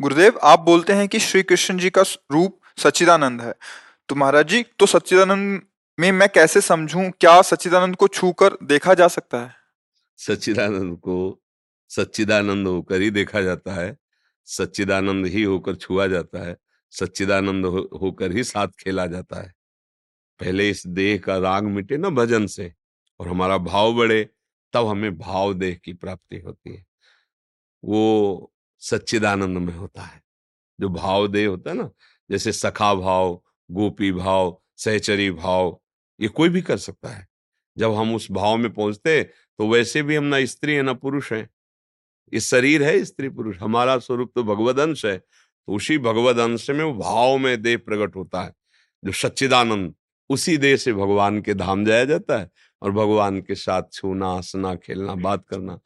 गुरुदेव 0.00 0.38
आप 0.42 0.60
बोलते 0.60 0.92
हैं 0.92 1.08
कि 1.08 1.18
श्री 1.18 1.42
कृष्ण 1.42 1.78
जी 1.78 1.90
का 1.90 2.02
रूप 2.32 2.60
सच्चिदानंद 2.78 3.40
है। 3.40 3.54
तो 4.08 4.14
महाराज 4.14 4.48
जी 4.48 4.62
तो 4.62 4.86
सच्चिदानंद 4.86 5.62
में 6.00 6.12
मैं 6.12 6.28
कैसे 6.28 6.60
समझूं 6.60 7.10
क्या 7.10 7.42
सच्चिदानंद 7.42 7.96
को 7.96 8.08
छूकर 8.08 8.56
देखा 8.62 8.94
जा 8.94 9.08
सकता 9.08 9.40
है? 9.40 9.54
सच्चिदानंद 10.16 10.98
को 10.98 11.42
सच्चिदानंद 11.88 12.66
होकर 12.66 13.00
ही 13.00 13.10
देखा 13.10 13.40
जाता 13.40 13.72
है। 13.72 13.96
सच्चिदानंद 14.44 15.26
ही 15.26 15.42
होकर 15.42 15.74
छुआ 15.74 16.06
जाता 16.06 16.46
है। 16.46 16.56
सच्चिदानंद 16.92 17.66
हो, 17.66 17.88
होकर 18.02 18.32
ही 18.32 18.44
साथ 18.44 18.68
खेला 18.80 19.06
जाता 19.06 19.42
है। 19.42 19.52
पहले 20.40 20.68
इस 20.70 20.86
देह 20.88 21.18
का 21.18 21.36
राग 21.38 21.64
मिटे 21.64 21.96
ना 21.96 22.08
भजन 22.10 22.46
से 22.46 22.72
और 23.20 23.28
हमारा 23.28 23.58
भाव 23.60 23.94
बढ़े 23.96 24.24
तब 24.74 24.86
हमें 24.86 25.18
भाव 25.18 25.54
देह 25.54 25.74
की 25.84 25.92
प्राप्ति 25.94 26.38
होती 26.38 26.74
है। 26.74 26.84
वो 27.82 28.52
सच्चिदानंद 28.82 29.58
में 29.58 29.74
होता 29.74 30.02
है। 30.02 30.20
जो 30.78 30.88
भाव 30.88 31.26
देह 31.28 31.48
होता 31.48 31.70
है 31.70 31.76
ना 31.76 31.90
जैसे 32.30 32.52
सखा 32.52 32.94
भाव 32.94 33.34
गोपी 33.70 34.12
भाव 34.12 34.58
सहचरी 34.76 35.30
भाव 35.30 35.78
ये 36.20 36.28
कोई 36.28 36.48
भी 36.48 36.62
कर 36.62 36.78
सकता 36.78 37.08
है। 37.08 37.26
जब 37.76 37.94
हम 37.94 38.14
उस 38.14 38.30
भाव 38.32 38.56
में 38.56 38.72
पहुँचते 38.72 39.22
तो 39.22 39.68
वैसे 39.68 40.02
भी 40.02 40.16
हम 40.16 40.24
ना 40.24 40.44
स्त्री 40.46 40.74
है 40.74 40.82
ना 40.82 40.92
पुरुष 40.94 41.32
है। 41.32 41.48
ये 42.32 42.40
शरीर 42.40 42.82
है 42.82 43.04
स्त्री 43.04 43.28
पुरुष। 43.30 43.58
हमारा 43.58 43.98
स्वरूप 43.98 44.32
तो 44.34 44.42
भगवद 44.44 44.80
अंश 44.80 45.04
है 45.06 45.16
उसी 45.68 45.98
भगवद 45.98 46.38
अंश 46.38 46.68
में 46.70 46.84
वो 46.84 46.92
भाव 46.94 47.36
में 47.38 47.62
देह 47.62 47.76
प्रकट 47.78 48.16
होता 48.16 48.42
है। 48.42 48.52
जो 49.02 49.12
सच्चिदानंद 49.12 49.94
उसी 50.30 50.56
देह 50.56 50.76
से 50.76 50.92
भगवान 50.92 51.40
के 51.42 51.54
धाम 51.54 51.84
जाया 51.84 52.04
जाता 52.04 52.38
है 52.38 52.48
और 52.82 52.92
भगवान 52.92 53.40
के 53.40 53.54
साथ 53.54 53.82
छूना 53.92 54.32
हंसना, 54.32 54.74
खेलना, 54.74 55.14
बात 55.14 55.44
करना 55.48 55.78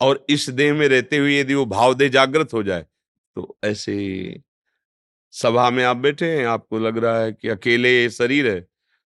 और 0.00 0.24
इस 0.28 0.48
देह 0.50 0.74
में 0.74 0.86
रहते 0.88 1.16
हुए 1.16 1.38
यदि 1.40 1.54
वो 1.54 1.66
भाव 1.66 1.94
देह 1.94 2.08
जागृत 2.08 2.52
हो 2.54 2.62
जाए 2.62 2.86
तो 3.36 3.56
ऐसे 3.64 4.40
सभा 5.34 5.68
में 5.70 5.84
आप 5.84 5.96
बैठे 5.96 6.26
हैं, 6.30 6.46
आपको 6.46 6.78
लग 6.78 6.98
रहा 6.98 7.18
है 7.18 7.32
कि 7.32 7.48
अकेले 7.48 8.10
शरीर 8.10 8.48
है, 8.48 8.60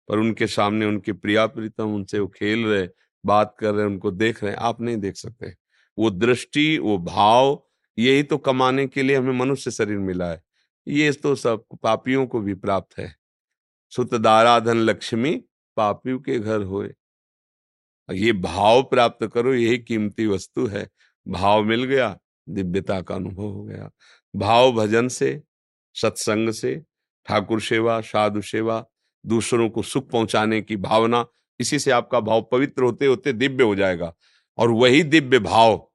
पर 0.10 0.20
उनके 0.20 0.48
सामने 0.48 0.86
उनके 0.86 1.14
प्रिया 1.14 1.46
प्रीतम 1.48 1.94
उनसे 1.96 2.20
वो 2.20 2.28
खेल 2.28 2.66
रहे, 2.66 2.88
बात 3.24 3.56
कर 3.60 3.74
रहे, 3.74 3.86
उनको 3.86 4.12
देख 4.12 4.44
रहे, 4.44 4.54
आप 4.54 4.82
नहीं 4.82 4.98
देख 4.98 5.16
सकते। 5.16 5.54
वो 5.98 6.10
दृष्टि, 6.10 6.78
वो 6.78 6.98
भाव 6.98 7.65
यही 7.98 8.24
तो 8.24 8.38
कमाने 8.38 8.88
के 8.88 9.04
लिए 9.04 9.16
हमें 9.16 9.34
मनुष्य 9.34 9.72
शरीर 9.72 9.98
मिला 9.98 10.32
है। 10.32 10.44
ये 10.88 11.12
तो 11.12 11.36
सब 11.36 11.66
पापियों 11.84 12.28
को 12.28 12.40
भी 12.40 12.54
प्राप्त 12.54 12.98
है। 12.98 13.16
सुत 13.90 14.16
दाराधन 14.16 14.78
लक्ष्मी 14.78 15.44
पापियों 15.78 16.20
के 16.20 16.40
घर 16.40 16.62
होए। 16.62 16.94
ये 18.14 18.34
भाव 18.34 18.84
प्राप्त 18.84 19.28
करो, 19.28 19.54
यही 19.54 19.78
कीमती 19.78 20.28
वस्तु 20.28 20.66
है। 20.66 20.90
भाव 21.28 21.64
मिल 21.64 21.84
गया, 21.84 22.20
दिव्यता 22.50 23.02
का 23.02 23.16
अनुभव 23.16 23.44
हो 23.44 23.64
गया। 23.64 23.92
भाव 24.36 24.72
भजन 24.72 25.08
से, 25.08 25.44
सत्संग 25.94 26.50
से, 26.50 26.84
ठाकुर 27.26 27.62
सेवा, 27.62 28.02
साधु 28.02 28.42
सेवा, 28.42 28.86
दूसरों 29.26 29.70
को 29.70 29.82
सुख 29.82 30.10
पहुँचाने 30.10 30.62
की 30.62 30.78
भावना, 30.78 31.26
इसी 31.60 31.80
से 31.80 31.92
आपका 31.92 32.20
भाव 32.20 32.50
पवित्र 32.52 32.84
होते 32.84 33.06
होते 33.06 33.34
दिव्य 33.34 33.64
हो 33.64 33.76
जाएगा। 33.76 34.14
और 34.58 34.72
वही 34.72 35.04
दिव्य 35.04 35.40
भाव 35.40 35.92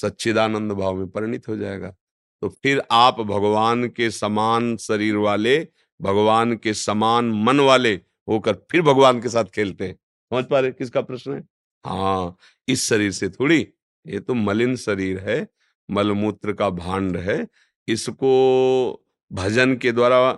सच्चिदानंद 0.00 0.72
भाव 0.72 0.96
में 0.96 1.08
परिणित 1.08 1.48
हो 1.48 1.56
जाएगा। 1.56 1.94
तो 2.42 2.48
फिर 2.62 2.82
आप 2.90 3.20
भगवान 3.20 3.88
के 3.88 4.10
समान 4.10 4.76
शरीर 4.76 5.16
वाले, 5.16 5.58
भगवान 6.00 6.56
के 6.56 6.74
समान 6.74 7.30
मन 7.44 7.60
वाले 7.60 7.94
होकर 8.28 8.54
फिर 8.70 8.82
भगवान 8.82 9.20
के 9.20 9.28
साथ 9.28 9.44
खेलते 9.44 9.86
हैं। 9.86 9.94
समझ 9.94 10.44
पा 10.44 10.60
रहे 10.60 10.70
किसका 10.70 11.00
प्रश्न 11.00 11.34
है? 11.34 11.40
हाँ 11.84 12.36
इस 12.68 12.88
शरीर 12.88 13.12
से 13.12 13.28
थोड़ी, 13.30 13.66
ये 14.06 14.20
तो 14.20 14.34
मलिन 14.34 14.76
शरीर 14.76 15.18
है, 15.20 15.46
मलमूत्र 15.88 16.52
का 16.52 16.68
भांड 16.70 17.16
है, 17.16 17.46
इसको 17.88 19.04
भजन 19.30 19.76
के 19.76 19.92
द्वारा 19.92 20.30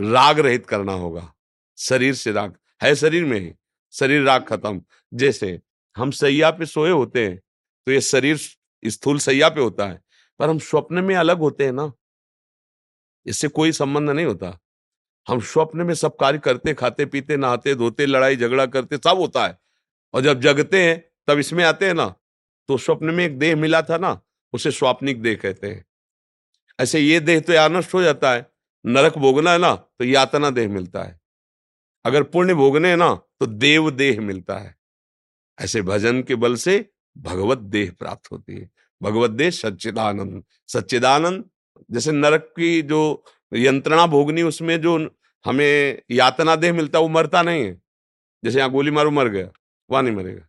राग 0.00 0.38
रहित 0.38 0.66
करना 0.66 0.92
होगा। 0.92 1.32
शरीर 1.78 2.14
से 2.14 2.32
राग, 2.32 2.56
है 2.82 2.94
शरीर 2.94 3.24
में 3.24 3.54
शरीर 3.94 4.22
राग 4.22 4.44
खत्म। 4.46 4.80
जैसे 5.12 5.60
हम 5.96 6.10
सैया 6.10 6.50
पे 6.50 6.66
सोए 6.66 6.90
होते 6.90 7.26
हैं 7.26 7.36
तो 7.86 7.92
ये 7.92 8.00
शरीर 8.00 8.40
स्थूल 8.82 9.18
सैया 9.18 9.48
पे 9.48 9.60
होता 9.60 9.86
है, 9.86 10.00
पर 10.40 10.50
हम 10.50 10.58
स्वप्न 10.58 11.04
में 11.04 11.14
अलग 11.16 11.38
होते 11.38 11.64
हैं 11.64 11.72
ना। 11.72 11.92
इससे 13.26 13.48
कोई 13.48 13.72
संबंध 13.72 14.10
नहीं 14.10 14.26
होता। 14.26 14.58
हम 15.26 15.40
स्वप्न 15.40 15.82
में 15.82 15.94
सब 15.94 16.16
कार्य 16.16 16.38
करते, 16.38 16.74
खाते, 16.74 17.06
पीते, 17.06 17.36
नहाते, 17.36 17.74
धोते, 17.74 18.06
लड़ाई, 18.06 18.36
झगड़ा 18.36 18.66
करते, 18.66 18.96
सब 18.96 19.18
होता 19.18 19.46
है। 19.46 19.58
और 20.14 20.20
जब 20.20 20.40
जगते 20.40 20.82
हैं, 20.84 21.04
तब 21.28 21.38
इसमें 21.38 21.64
आते 21.64 21.86
हैं 21.86 21.94
ना 21.94 22.14
तो 22.68 22.76
स्वप्न 22.78 23.14
में 23.14 23.24
एक 23.24 23.38
देह 23.38 23.56
मिला 23.56 23.80
था 23.82 23.98
ना, 23.98 24.20
उसे 24.52 24.70
स्वाप्निक 24.70 25.22
देह 25.22 25.36
कहते 25.36 25.66
हैं। 25.66 25.84
ऐसे 26.78 27.00
ये 27.00 27.20
देह 27.20 27.40
तो 27.40 27.52
यानष्ट 27.52 27.94
हो 27.94 28.02
जाता 28.02 28.32
है। 28.32 28.46
नरक 28.84 29.16
भोगना 29.18 29.52
है 29.52 29.58
ना 29.58 29.74
तो 29.74 30.04
यातना 30.04 30.50
देह 30.50 30.68
मिलता 30.68 31.02
है। 31.02 31.20
अगर 32.04 32.22
पुण्य 32.22 32.54
भोगने 32.54 32.90
है 32.90 32.96
ना 32.96 33.14
तो 33.14 33.46
देव 33.46 33.90
देह 33.90 34.20
मिलता 34.20 34.58
है। 34.58 34.74
ऐसे 35.58 35.82
भजन 35.82 36.22
के 36.22 36.34
बल 36.34 36.56
से 36.56 36.78
भगवत 37.18 37.58
देह 37.58 37.90
प्राप्त 37.98 38.30
होती 38.32 38.54
है। 38.54 38.68
भगवत 39.00 39.30
देह 39.32 39.50
सच्चिदानंद 39.52 40.42
सच्चिदानंद 40.68 41.44
जैसे 41.90 42.12
नरक 42.12 42.52
की 42.56 42.80
जो 42.84 43.24
यंत्रणा 43.52 44.06
भोगनी, 44.06 44.42
उसमें 44.44 44.80
जो 44.80 44.96
हमें 45.44 46.02
यातना 46.10 46.56
देह 46.56 46.72
मिलता 46.72 46.98
वो 46.98 47.08
मरता 47.10 47.42
नहीं 47.42 47.64
है। 47.64 47.80
जैसे 48.42 48.58
यहाँ 48.58 48.70
गोली 48.70 48.90
मारो, 48.90 49.10
मर 49.10 49.28
गया, 49.28 49.50
वहाँ 49.90 50.02
नहीं 50.02 50.14
मरेगा। 50.16 50.46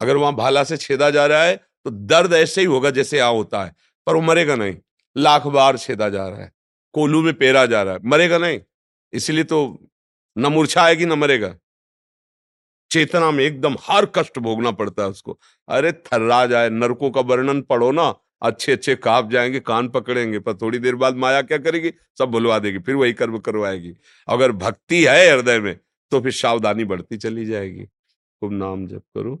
अगर 0.00 0.16
वहाँ 0.16 0.34
भाला 0.34 0.64
से 0.64 0.76
छेदा 0.76 1.10
जा 1.10 1.26
रहा 1.26 1.42
है 1.42 1.56
तो 1.56 1.90
दर्द 1.90 2.32
ऐसे 2.34 2.60
ही 2.60 2.66
होगा 2.66 2.90
जैसे 2.90 3.18
यहाँ 3.18 3.32
होता 3.32 3.64
है, 3.64 3.74
पर 4.06 4.14
वो 4.14 4.20
मरेगा 4.22 4.56
नहीं। 4.56 4.76
लाख 5.16 5.46
बार 5.48 5.76
छेदा 5.78 6.08
जा 6.08 6.26
रहा 6.28 6.40
है, 6.40 6.52
कोलू 6.94 7.22
में 7.22 7.32
पेरा 7.34 7.64
जा 7.66 7.82
रहा 7.82 7.94
है, 7.94 8.00
मरेगा 8.04 8.38
नहीं। 8.38 8.60
इसलिए 9.12 9.44
तो 9.44 9.78
न 10.36 10.46
मूर्छा 10.46 10.82
आएगी, 10.82 11.06
न 11.06 11.12
मरेगा। 11.14 11.54
चेतना 12.90 13.30
में 13.30 13.44
एकदम 13.44 13.76
हर 13.82 14.06
कष्ट 14.14 14.38
भोगना 14.38 14.70
पड़ता 14.72 15.02
है 15.02 15.08
उसको। 15.08 15.38
अरे 15.68 15.92
थर्रा 15.92 16.44
जाए 16.46 16.68
नरकों 16.70 17.10
का 17.10 17.20
वर्णन 17.22 17.60
पढ़ो 17.62 17.90
ना 17.92 18.14
अच्छे 18.42 18.72
अच्छे 18.72 18.94
काप 18.96 19.30
जाएँगे 19.30 19.60
कान 19.60 19.88
पकड़ेंगे 19.88 20.38
पर 20.38 20.54
थोड़ी 20.54 20.78
देर 20.78 20.94
बाद 20.94 21.16
माया 21.16 21.42
क्या 21.42 21.58
करेगी? 21.58 21.92
सब 22.18 22.28
बुलवा 22.28 22.58
देगी 22.58 22.78
फिर 22.78 22.94
वही 22.94 23.12
कर्म 23.12 23.38
करवाएगी। 23.38 23.94
अगर 24.28 24.52
भक्ति 24.54 25.04
है 25.04 25.30
हृदय 25.32 25.58
में 25.60 25.76
तो 26.12 26.20
फिर 26.20 26.32
सावधानी 26.32 26.84
बढ़ती 26.84 27.16
चली 27.16 27.44
जाएगी। 27.46 27.84
खूब 27.84 28.52
नाम 28.52 28.86
जप 28.86 29.02
करो। 29.16 29.40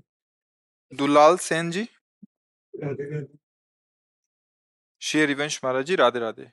दुलाल 0.92 1.36
सेन 1.36 1.70
जी। 1.70 1.86
श्री 5.02 5.20
हरिवंश 5.20 5.60
महाराज 5.64 5.84
जी 5.84 5.96
राधे 5.96 6.18
राधे। 6.18 6.50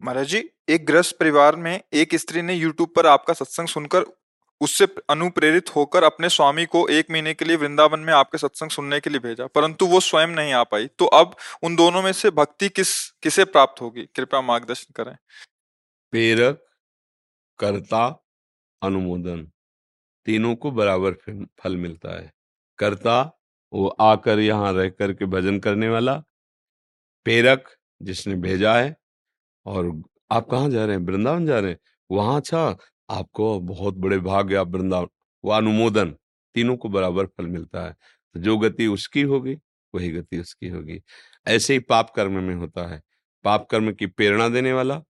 महाराज 0.00 0.26
जी 0.26 0.42
एक 0.68 0.86
ग्रस्त 0.86 1.16
परिवार 1.20 1.56
में 1.56 1.80
एक 1.92 2.14
स्त्री 2.14 2.42
ने 2.42 2.54
यूट्यूब 2.54 2.92
पर 2.96 3.06
आपका 3.06 3.34
सत्संग 3.34 3.68
सुनकर 3.68 4.04
उससे 4.60 4.86
अनुप्रेरित 5.10 5.76
होकर 5.76 6.04
अपने 6.04 6.28
स्वामी 6.28 6.64
को 6.64 6.88
एक 6.88 7.10
महीने 7.10 7.34
के 7.34 7.44
लिए 7.44 7.56
वृंदावन 7.56 8.00
में 8.00 8.12
आपके 8.12 8.38
सत्संग 8.38 8.70
सुनने 8.70 9.00
के 9.00 9.10
लिए 9.10 9.20
भेजा, 9.20 9.46
परंतु 9.46 9.86
वो 9.86 10.00
स्वयं 10.00 10.26
नहीं 10.26 10.52
आ 10.52 10.62
पाई। 10.64 10.86
तो 10.86 11.06
अब 11.06 11.36
उन 11.62 11.76
दोनों 11.76 12.02
में 12.02 12.12
से 12.12 12.30
भक्ति 12.30 12.68
किस, 12.68 13.10
किसे 13.10 13.44
प्राप्त 13.44 13.80
होगी? 13.80 14.06
कृपया 14.14 14.40
मार्गदर्शन 14.40 14.92
करें। 14.96 15.16
प्रेरक, 16.10 16.64
कर्ता, 17.58 18.24
अनुमोदन। 18.82 19.50
तीनों 20.26 20.54
को 20.56 20.70
बराबर 20.70 21.12
फल 21.60 21.76
मिलता 21.76 22.10
है। 22.20 22.32
कर्ता, 22.78 23.38
वो 23.72 23.88
आकर 23.88 24.38
यहाँ 24.38 24.72
रह 24.72 24.88
करके 24.88 25.24
भजन 25.24 25.58
करने 25.58 25.88
वाला। 25.88 26.16
प्रेरक, 27.26 27.76
जिसने 28.02 28.34
भेजा 28.34 28.74
है, 28.74 28.96
और 29.66 30.02
आप 30.30 30.46
कहाँ 30.50 30.70
जा 30.70 30.84
रहे 30.84 30.96
हैं? 30.96 31.02
वृंदावन 31.02 31.46
जा 31.46 31.58
रहे 31.58 31.70
हैं? 31.70 31.78
वहाँ 32.10 32.36
अच्छा 32.36 32.76
आपको 33.10 33.60
बहुत 33.60 33.94
बड़े 33.94 34.18
भाग्य 34.18 34.56
आप 34.56 34.68
वृंदावन 34.68 35.06
वो 35.44 35.50
अनुमोदन 35.50 36.16
तीनों 36.54 36.76
को 36.76 36.88
बराबर 36.88 37.26
फल 37.26 37.46
मिलता 37.46 37.84
है। 37.86 37.96
तो 38.34 38.40
जो 38.40 38.58
गति 38.58 38.86
उसकी 38.86 39.22
होगी, 39.22 39.54
वही 39.94 40.10
गति 40.10 40.38
उसकी 40.38 40.68
होगी। 40.68 41.00
ऐसे 41.46 41.72
ही 41.72 41.78
पाप 41.78 42.10
कर्म 42.10 42.42
में 42.42 42.54
होता 42.54 42.86
है। 42.86 43.02
पाप 43.44 43.68
कर्म 43.70 43.92
की 43.92 44.06
प्रेरणा 44.06 44.48
देने 44.48 44.72
वाला, 44.72 45.02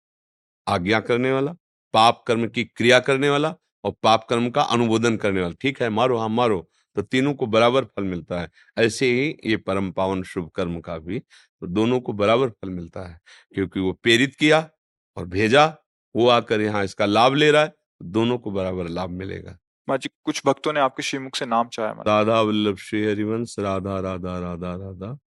आज्ञा 0.68 1.00
करने 1.00 1.32
वाला, 1.32 1.54
पाप 1.94 2.24
कर्म 2.26 2.48
की 2.48 2.64
क्रिया 2.64 3.00
करने 3.00 3.30
वाला 3.30 3.54
और 3.84 3.92
पाप 4.02 4.26
कर्म 4.30 4.50
का 4.50 4.62
अनुमोदन 4.62 5.16
करने 5.16 5.40
वाला। 5.40 5.54
ठीक 5.60 5.82
है, 5.82 5.88
मारो 5.88 6.18
हाँ 6.18 6.28
मारो। 6.28 6.68
तो 6.96 7.02
तीनों 7.02 7.34
को 7.34 7.46
बराबर 7.46 7.84
फल 7.84 8.04
मिलता 8.04 8.40
है। 8.40 8.50
ऐसे 8.78 9.06
ही 9.12 9.36
ये 9.50 9.56
परम 9.56 9.90
पावन 9.92 10.22
शुभ 10.22 10.50
कर्म 10.50 10.80
का 10.80 10.98
भी 10.98 11.18
तो 11.18 11.66
दोनों 11.66 12.00
को 12.00 12.12
बराबर 12.12 12.50
फल 12.50 12.70
मिलता 12.70 13.00
है। 13.08 13.20
क्योंकि 13.54 13.80
वो 13.80 13.92
प्रेरित 13.92 14.34
किया 14.36 14.70
और 15.16 15.26
भेजा, 15.26 15.76
वो 16.16 16.28
आकर 16.28 16.60
यहाँ 16.60 16.84
इसका 16.84 17.06
लाभ 17.06 17.34
ले 17.34 17.50
रहा 17.50 17.62
है। 17.62 17.72
दोनों 18.04 18.38
को 18.38 18.50
बराबर 18.50 18.88
लाभ 18.88 19.10
मिलेगा। 19.10 19.96
जी 19.96 20.08
कुछ 20.24 20.42
भक्तों 20.46 20.72
ने 20.72 20.80
आपके 20.80 21.02
श्रीमुख 21.02 21.36
से 21.36 21.46
नाम 21.46 21.68
चाहे 21.68 21.92
राधा 22.06 22.40
वल्लभ 22.40 22.76
श्री 22.76 23.04
हरिवंश 23.04 23.58
राधा 23.58 24.00
राधा 24.00 24.38
राधा 24.38 24.74
राधा। 24.74 25.18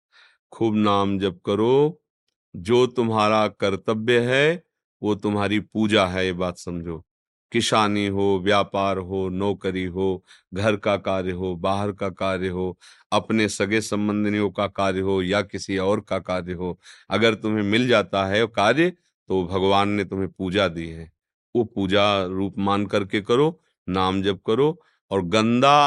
खूब 0.52 0.76
नाम 0.76 1.18
जप 1.18 1.40
करो। 1.46 2.00
जो 2.56 2.86
तुम्हारा 2.86 3.48
कर्तव्य 3.48 4.20
है 4.20 4.64
वो 5.02 5.14
तुम्हारी 5.14 5.60
पूजा 5.60 6.06
है 6.06 6.26
ये 6.26 6.32
बात 6.32 6.58
समझो। 6.58 7.04
किसानी 7.52 8.06
हो 8.06 8.40
व्यापार 8.44 8.98
हो 8.98 9.28
नौकरी 9.28 9.84
हो 9.84 10.24
घर 10.54 10.76
का 10.76 10.96
कार्य 10.96 11.32
हो 11.32 11.56
बाहर 11.56 11.92
का 11.92 12.08
कार्य 12.08 12.48
हो 12.48 12.78
अपने 13.12 13.48
सगे 13.48 13.80
संबंधियों 13.80 14.50
का 14.50 14.66
कार्य 14.66 15.00
हो 15.00 15.22
या 15.22 15.42
किसी 15.42 15.78
और 15.78 16.00
का 16.00 16.18
कार्य 16.18 16.52
हो 16.52 16.78
अगर 17.10 17.34
तुम्हें 17.34 17.64
मिल 17.64 17.88
जाता 17.88 18.26
है 18.26 18.46
कार्य 18.46 18.90
तो 19.28 19.44
भगवान 19.46 19.88
ने 19.88 20.04
तुम्हें 20.04 20.28
पूजा 20.28 20.68
दी 20.68 20.88
है। 20.88 21.10
वो 21.58 21.64
पूजा 21.64 22.24
रूप 22.24 22.58
मान 22.58 22.86
करके 22.86 23.20
करो, 23.20 23.60
नाम 23.88 24.22
जप 24.22 24.40
करो 24.46 24.82
और 25.10 25.22
गंदा 25.22 25.78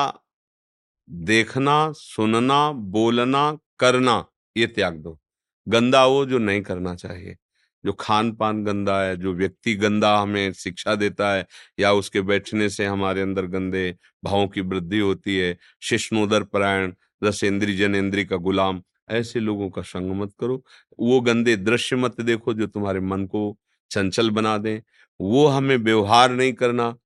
देखना, 1.09 1.91
सुनना, 1.91 2.71
बोलना, 2.71 3.57
करना, 3.79 4.25
ये 4.57 4.67
त्याग 4.67 4.95
दो। 4.95 5.19
गंदा 5.67 6.05
वो 6.05 6.25
जो 6.25 6.37
नहीं 6.37 6.61
करना 6.61 6.95
चाहिए। 6.95 7.37
जो 7.85 7.93
खान 7.93 8.31
पान 8.31 8.63
गंदा 8.63 9.01
है, 9.01 9.17
जो 9.17 9.33
व्यक्ति 9.33 9.75
गंदा 9.75 10.17
हमें 10.17 10.53
शिक्षा 10.53 10.95
देता 10.95 11.33
है 11.33 11.45
या 11.79 11.91
उसके 11.93 12.21
बैठने 12.21 12.69
से 12.69 12.85
हमारे 12.85 13.21
अंदर 13.21 13.45
गंदे 13.45 13.95
भावों 14.23 14.47
की 14.47 14.61
वृद्धि 14.61 14.99
होती 14.99 15.37
है, 15.37 15.57
शिष्णोदर 15.81 16.43
परायण, 16.43 16.93
रसेंद्री 17.23 17.77
जनेन्द्री 17.77 18.25
का 18.25 18.35
गुलाम, 18.35 18.83
ऐसे 19.09 19.39
लोगों 19.39 19.69
का 19.69 19.81
संग 19.81 20.11
मत 20.11 20.33
करो। 20.39 20.63
वो 20.99 21.21
गंदे 21.21 21.55
दृश्य 21.55 21.95
मत 21.95 22.21
देखो 22.21 22.53
जो 22.53 22.67
तुम्हारे 22.67 22.99
मन 22.99 23.25
को 23.25 23.57
चंचल 23.91 24.29
बना 24.29 24.57
दें। 24.57 24.79
वो 25.21 25.47
हमें 25.47 25.77
व्यवहार 25.77 26.31
नहीं 26.31 26.53
करना, 26.53 26.97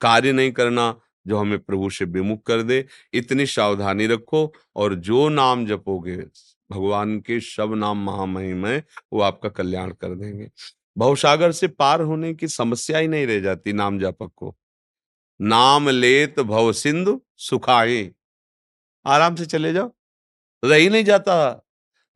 कार्य 0.00 0.32
नहीं 0.32 0.52
करना, 0.52 1.00
जो 1.26 1.36
हमें 1.36 1.58
प्रभु 1.58 1.90
से 1.90 2.04
विमुख 2.04 2.46
कर 2.46 2.62
दे। 2.62 2.86
इतनी 3.12 3.46
सावधानी 3.46 4.06
रखो 4.06 4.52
और 4.76 4.94
जो 4.94 5.28
नाम 5.28 5.66
जपोगे, 5.66 6.16
भगवान 6.72 7.20
के 7.20 7.40
सब 7.40 7.74
नाम 7.74 8.04
महामहिम 8.04 8.66
है 8.66 8.84
वो 9.12 9.20
आपका 9.20 9.48
कल्याण 9.48 9.90
कर 9.90 10.14
देंगे। 10.14 10.50
भवसागर 10.98 11.52
से 11.52 11.68
पार 11.68 12.00
होने 12.00 12.34
की 12.34 12.48
समस्या 12.48 12.98
ही 12.98 13.08
नहीं 13.08 13.26
रह 13.26 13.40
जाती 13.40 13.72
नाम 13.72 13.98
जापक 13.98 14.32
को। 14.36 14.56
नाम 15.40 15.88
लेत 15.88 16.40
भव 16.40 16.72
सिंधु 16.72 17.22
सुखाए। 17.36 18.12
आराम 19.06 19.34
से 19.34 19.46
चले 19.46 19.72
जाओ। 19.72 19.92
रही 20.64 20.88
नहीं 20.88 21.04
जाता। 21.04 21.66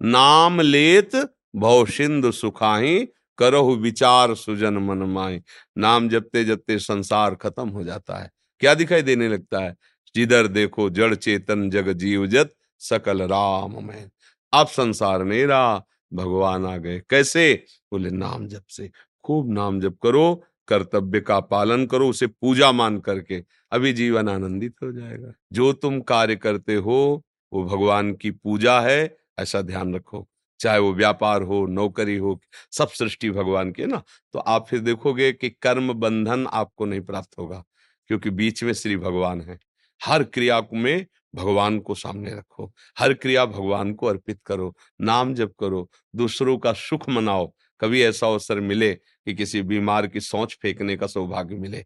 नाम 0.02 0.60
लेत 0.60 1.16
भव 1.56 1.86
सिंधु 1.86 2.32
सुखाही 2.32 3.08
करहु 3.38 3.76
विचार 3.76 4.34
सुजन 4.34 4.74
मन 4.74 4.98
माए 4.98 5.42
नाम 5.78 6.08
जपते 6.08 6.44
जपते 6.44 6.78
संसार 6.78 7.34
खत्म 7.34 7.68
हो 7.68 7.84
जाता 7.84 8.16
है। 8.18 8.30
क्या 8.60 8.74
दिखाई 8.74 9.02
देने 9.02 9.28
लगता 9.28 9.60
है? 9.60 9.76
जिधर 10.14 10.46
देखो 10.46 10.90
जड़ 10.90 11.14
चेतन 11.14 11.70
जग 11.70 11.92
जीव 11.92 12.26
जत, 12.26 12.54
सकल 12.78 13.22
राम 13.22 13.86
मैं 13.86 14.10
अब 14.52 14.66
संसार 14.66 15.20
रहा 15.20 15.84
भगवान 16.12 16.66
आ 16.66 16.76
गए। 16.76 17.02
कैसे? 17.10 17.64
बोले, 17.92 18.10
नाम 18.10 18.48
जप 18.48 18.64
से। 18.68 18.90
खूब 19.24 19.52
नाम 19.52 19.80
जप 19.80 19.96
करो, 20.02 20.44
कर्तव्य 20.68 21.20
का 21.20 21.40
पालन 21.40 21.86
करो, 21.86 22.08
उसे 22.08 22.26
पूजा 22.26 22.72
मान 22.72 22.98
करके। 22.98 23.44
अभी 23.72 23.92
जीवन 23.92 24.28
आनंदित 24.28 24.74
हो 24.82 24.92
जाएगा। 24.92 25.32
जो 25.52 25.72
तुम 25.72 26.00
कार्य 26.00 26.36
करते 26.36 26.74
हो, 26.74 27.24
वो 27.52 27.64
भगवान 27.64 28.14
की 28.14 28.30
पूजा 28.30 28.80
है, 28.80 29.16
ऐसा 29.38 29.62
ध्यान 29.62 29.94
रखो। 29.94 30.28
चाहे 30.60 30.78
वो 30.78 30.92
व्यापार 30.94 31.42
हो, 31.42 31.66
नौकरी 31.66 32.16
हो, 32.16 32.38
सब 32.72 32.88
सृष्टि 32.88 33.30
भगवान 33.30 33.72
की 33.72 33.82
है 33.82 33.88
ना? 33.88 34.02
तो 34.34 34.38
आप 34.38 34.66
फिर 34.68 34.80
देखोगे 34.80 35.32
कि 35.32 35.50
कर्म 35.62 35.92
बंधन 35.92 36.46
आपको 36.46 36.84
नहीं 36.84 37.00
प्राप्त 37.00 37.38
होगा, 37.38 37.62
क्योंकि 38.10 38.30
बीच 38.30 38.62
में 38.64 38.72
श्री 38.72 38.96
भगवान 38.96 39.40
है। 39.40 39.58
हर 40.00 40.22
क्रिया 40.24 40.60
में 40.72 41.06
भगवान 41.34 41.78
को 41.78 41.94
सामने 41.94 42.30
रखो, 42.30 42.72
हर 42.98 43.12
क्रिया 43.14 43.44
भगवान 43.46 43.92
को 43.94 44.06
अर्पित 44.06 44.40
करो, 44.46 44.74
नाम 45.00 45.34
जप 45.34 45.52
करो, 45.60 45.88
दूसरों 46.16 46.56
का 46.58 46.72
सुख 46.72 47.08
मनाओ। 47.08 47.52
कभी 47.80 48.02
ऐसा 48.02 48.26
अवसर 48.26 48.60
मिले 48.60 48.92
कि 48.94 49.34
किसी 49.34 49.62
बीमार 49.62 50.06
की 50.06 50.20
सोच 50.20 50.56
फेंकने 50.62 50.96
का 50.96 51.06
सौभाग्य 51.06 51.54
मिले, 51.54 51.84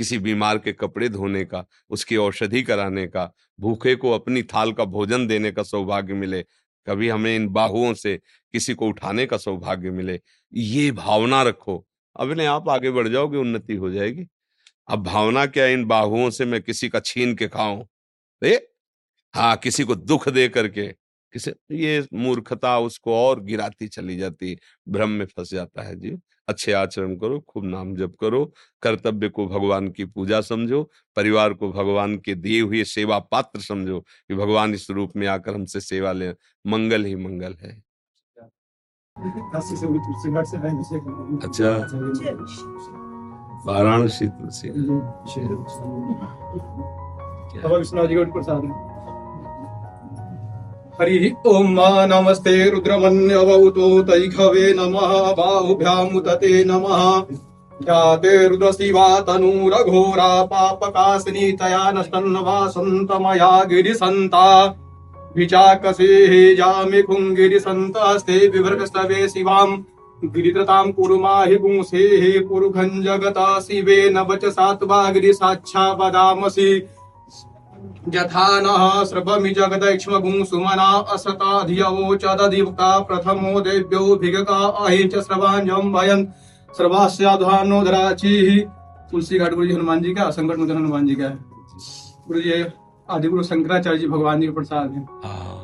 किसी 0.00 0.18
बीमार 0.18 0.58
के 0.58 0.72
कपड़े 0.72 1.08
धोने 1.08 1.44
का, 1.44 1.64
उसकी 1.90 2.16
औषधि 2.16 2.62
कराने 2.62 3.06
का, 3.06 3.30
भूखे 3.60 3.94
को 3.94 4.10
अपनी 4.10 4.42
थाल 4.44 4.72
का 4.72 4.84
भोजन 4.84 5.26
देने 5.26 5.52
का 5.52 5.62
सौभाग्य 5.62 6.14
मिले 6.14 6.44
कभी 6.88 7.08
हमें 7.08 7.36
इन 7.36 7.48
बाहुओं 7.48 7.94
से 7.94 8.16
किसी 8.52 8.74
को 8.74 8.88
उठाने 8.88 9.26
का 9.26 9.36
सौभाग्य 9.36 9.90
मिले। 9.90 10.20
ये 10.54 10.92
भावना 10.92 11.42
रखो। 11.42 11.86
अपने 12.16 12.46
आप 12.46 12.68
आगे 12.68 12.90
बढ़ 12.90 13.08
जाओगे, 13.08 13.38
उन्नति 13.38 13.74
हो 13.74 13.90
जाएगी। 13.90 14.26
अब 14.88 15.02
भावना 15.02 15.46
क्या 15.46 15.66
इन 15.66 15.84
बाहुओं 15.84 16.30
से 16.30 16.44
मैं 16.44 16.62
किसी 16.62 16.88
का 16.88 17.00
छीन 17.00 17.34
के 17.34 17.48
खाऊं? 17.48 17.84
हाँ 19.34 19.56
किसी 19.56 19.84
को 19.84 19.94
दुख 19.94 20.28
दे 20.28 20.48
करके। 20.48 20.94
किसी? 21.32 21.50
ये 21.70 22.06
मूर्खता 22.14 22.78
उसको 22.78 23.14
और 23.14 23.40
गिराती 23.40 23.88
चली 23.88 24.16
जाती 24.16 24.58
भ्रम 24.88 25.08
में 25.08 25.26
फंस 25.26 25.50
जाता 25.50 25.82
है। 25.82 25.96
जी 25.96 26.16
अच्छे 26.48 26.72
आचरण 26.72 27.16
करो 27.16 27.40
खूब 27.40 27.64
नाम 27.64 27.96
जप 27.96 28.14
करो 28.20 28.52
कर्तव्य 28.82 29.28
को 29.28 29.46
भगवान 29.46 29.88
की 29.88 30.04
पूजा 30.04 30.40
समझो 30.40 30.90
परिवार 31.16 31.52
को 31.54 31.72
भगवान 31.72 32.16
के 32.18 32.34
दिए 32.34 32.60
हुए 32.60 32.84
सेवा 32.84 33.18
पात्र 33.18 33.60
समझो 33.60 34.00
कि 34.00 34.34
भगवान 34.34 34.74
इस 34.74 34.90
रूप 34.90 35.16
में 35.16 35.26
आकर 35.26 35.54
हमसे 35.54 35.80
सेवा 35.80 36.12
ले। 36.12 36.30
मंगल 36.66 37.04
ही 37.04 37.14
मंगल 37.16 37.54
है। 37.54 37.82
अच्छा। 41.42 41.70
वाराणसी 43.66 44.28
तुलसी। 44.28 44.68
हरि 51.00 51.32
ओम 51.46 51.76
नमस्ते 51.80 52.70
रुद्रमन्यवतो 52.70 54.02
तैखवे 54.02 54.72
नमः 54.74 55.12
बाहुभ्यामुतते 55.32 56.64
नमः। 56.64 57.20
ध्याते 57.82 58.48
रुद्रशिवा 58.48 59.20
तनूरघोरा 59.20 60.42
पापकाशिनी 60.42 61.52
तया 61.52 61.90
नष्टन्नवासन्तमया 61.90 63.64
गिरिसन्ता। 63.64 64.66
विचाकसेः 65.36 66.56
जामि 66.56 67.02
कुङ्गिरिसन्तस्ते 67.02 68.48
विभर्गस्तवे 68.48 69.28
शिवाम्। 69.28 69.78
गिरित्रतां 70.24 70.92
कुरुमाहि 70.92 71.56
पुंसेः 71.56 72.48
पुरुखं 72.48 73.02
जगता 73.02 73.60
शिवे 73.60 74.10
न 74.10 74.18
वचसा 74.18 74.72
त्वा 74.72 75.10
गिरिसाक्षा 75.10 75.92
वदामसि। 75.92 76.88
नः 78.08 79.04
स्रवमि 79.04 79.50
जगदैक्ष्मगुं 79.50 80.44
सुमना 80.44 80.88
असता 81.14 81.62
धियवोचदधिवक्ता 81.64 82.98
प्रथमो 83.00 83.60
देव्यो 83.60 84.16
भिगका 84.16 84.58
अहि 84.84 85.04
च 85.04 85.22
स्रवाञ्जं 85.24 85.92
भयन् 85.92 86.26
सर्वास्याध्वानो 86.68 87.82
धराचीः 87.84 88.48
तुलसी 89.10 89.38
घाट 89.38 89.54
गुरु 89.54 89.66
जी 89.66 89.72
हनुमान 89.74 90.02
जी 90.02 90.14
का 90.14 90.30
संकट 90.30 90.58
मोचन 90.58 90.76
हनुमान 90.76 91.06
जी 91.06 91.14
का। 91.14 91.24
है 91.24 91.38
गुरु 92.28 92.40
जी 92.40 92.64
आदि 93.08 93.28
गुरु 93.28 93.42
शंकराचार्य 93.42 93.98
जी 93.98 94.06
भगवान 94.08 94.40
जी 94.40 94.46
के 94.46 94.52
प्रसाद 94.52 94.92
हैं। 94.92 95.06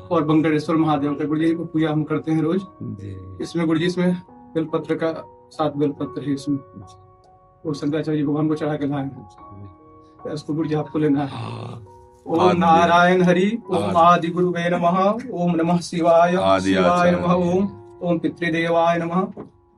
और 0.09 0.24
बंकटेश्वर 0.24 0.76
महादेव 0.76 1.14
का 1.14 1.24
गुरु 1.24 1.40
जी 1.40 1.54
को 1.54 1.64
पूजा 1.64 1.90
हम 1.90 2.02
करते 2.04 2.33
हैं 2.33 2.42
रोज। 2.42 3.40
इसमें 3.42 3.66
गुरु 3.66 3.78
जी 3.78 3.87
इसमें 3.87 4.12
बेलपत्र 4.54 4.94
का 4.94 5.12
सात 5.52 5.76
बेलपत्र 5.76 6.22
है 6.22 6.35
इसमें। 6.35 6.59
वो 7.66 7.72
शंकराचार्य 7.72 8.18
जी 8.18 8.24
भगवान 8.24 8.48
को 8.48 8.54
चढ़ा 8.54 8.76
के 8.76 8.87
लाए 8.87 9.02
हैं। 9.02 10.33
इसको 10.35 10.54
गुरु 10.54 10.68
जी 10.68 10.74
आपको 10.74 10.98
लेना 10.98 11.24
है। 11.24 11.92
ओम 12.26 12.56
नारायण 12.58 13.22
हरि 13.22 13.46
ओम 13.70 13.96
आदि। 13.96 14.28
गुरुवे 14.28 14.68
नमः 14.70 14.98
ओम 15.32 15.54
नमः 15.56 15.78
शिवाय 15.87 16.32
शिवाय 16.62 17.10
नमः 17.10 17.32
ओम 17.32 17.64
ओम 18.02 18.18
पितृदेवाय 18.18 18.98
नमः। 18.98 19.24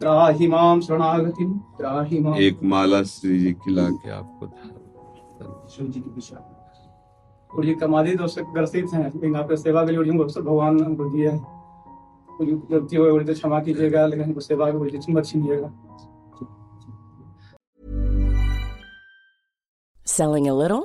त्राहि 0.00 0.46
माम 0.48 0.80
शरणागतिम 0.80 1.52
त्राहि 1.78 2.18
माम 2.20 2.34
एक 2.38 2.62
माला 2.72 3.02
श्री 3.02 3.38
जी 3.38 3.52
खिला 3.64 3.88
के 3.90 4.10
आपको 4.10 4.46
श्री 5.68 5.86
जी 5.86 6.00
की 6.00 6.10
दिशा। 6.10 6.36
और 7.50 7.66
ये 7.66 7.74
कमादी 7.74 8.14
दोस्त 8.16 8.40
ग्रसित 8.54 8.94
हैं 8.94 9.04
लेकिन 9.04 9.36
आपके 9.36 9.56
सेवा 9.56 9.84
के 9.84 9.90
लिए 9.90 9.98
और 10.00 10.20
अवसर 10.20 10.40
भगवान 10.40 10.76
ने 10.76 10.82
हमको 10.84 11.04
दिया 11.10 11.32
है। 11.32 11.38
गलती 12.70 12.96
हो 12.96 13.18
तो 13.20 13.32
क्षमा 13.32 13.60
कीजिएगा 13.60 14.06
लेकिन 14.06 14.24
हमको 14.24 14.40
सेवा 14.40 14.70
के 14.70 14.90
लिए 14.90 15.14
मत 15.14 15.26
छीनिएगा 15.26 15.72
Selling 20.06 20.46
a 20.48 20.52
little 20.54 20.84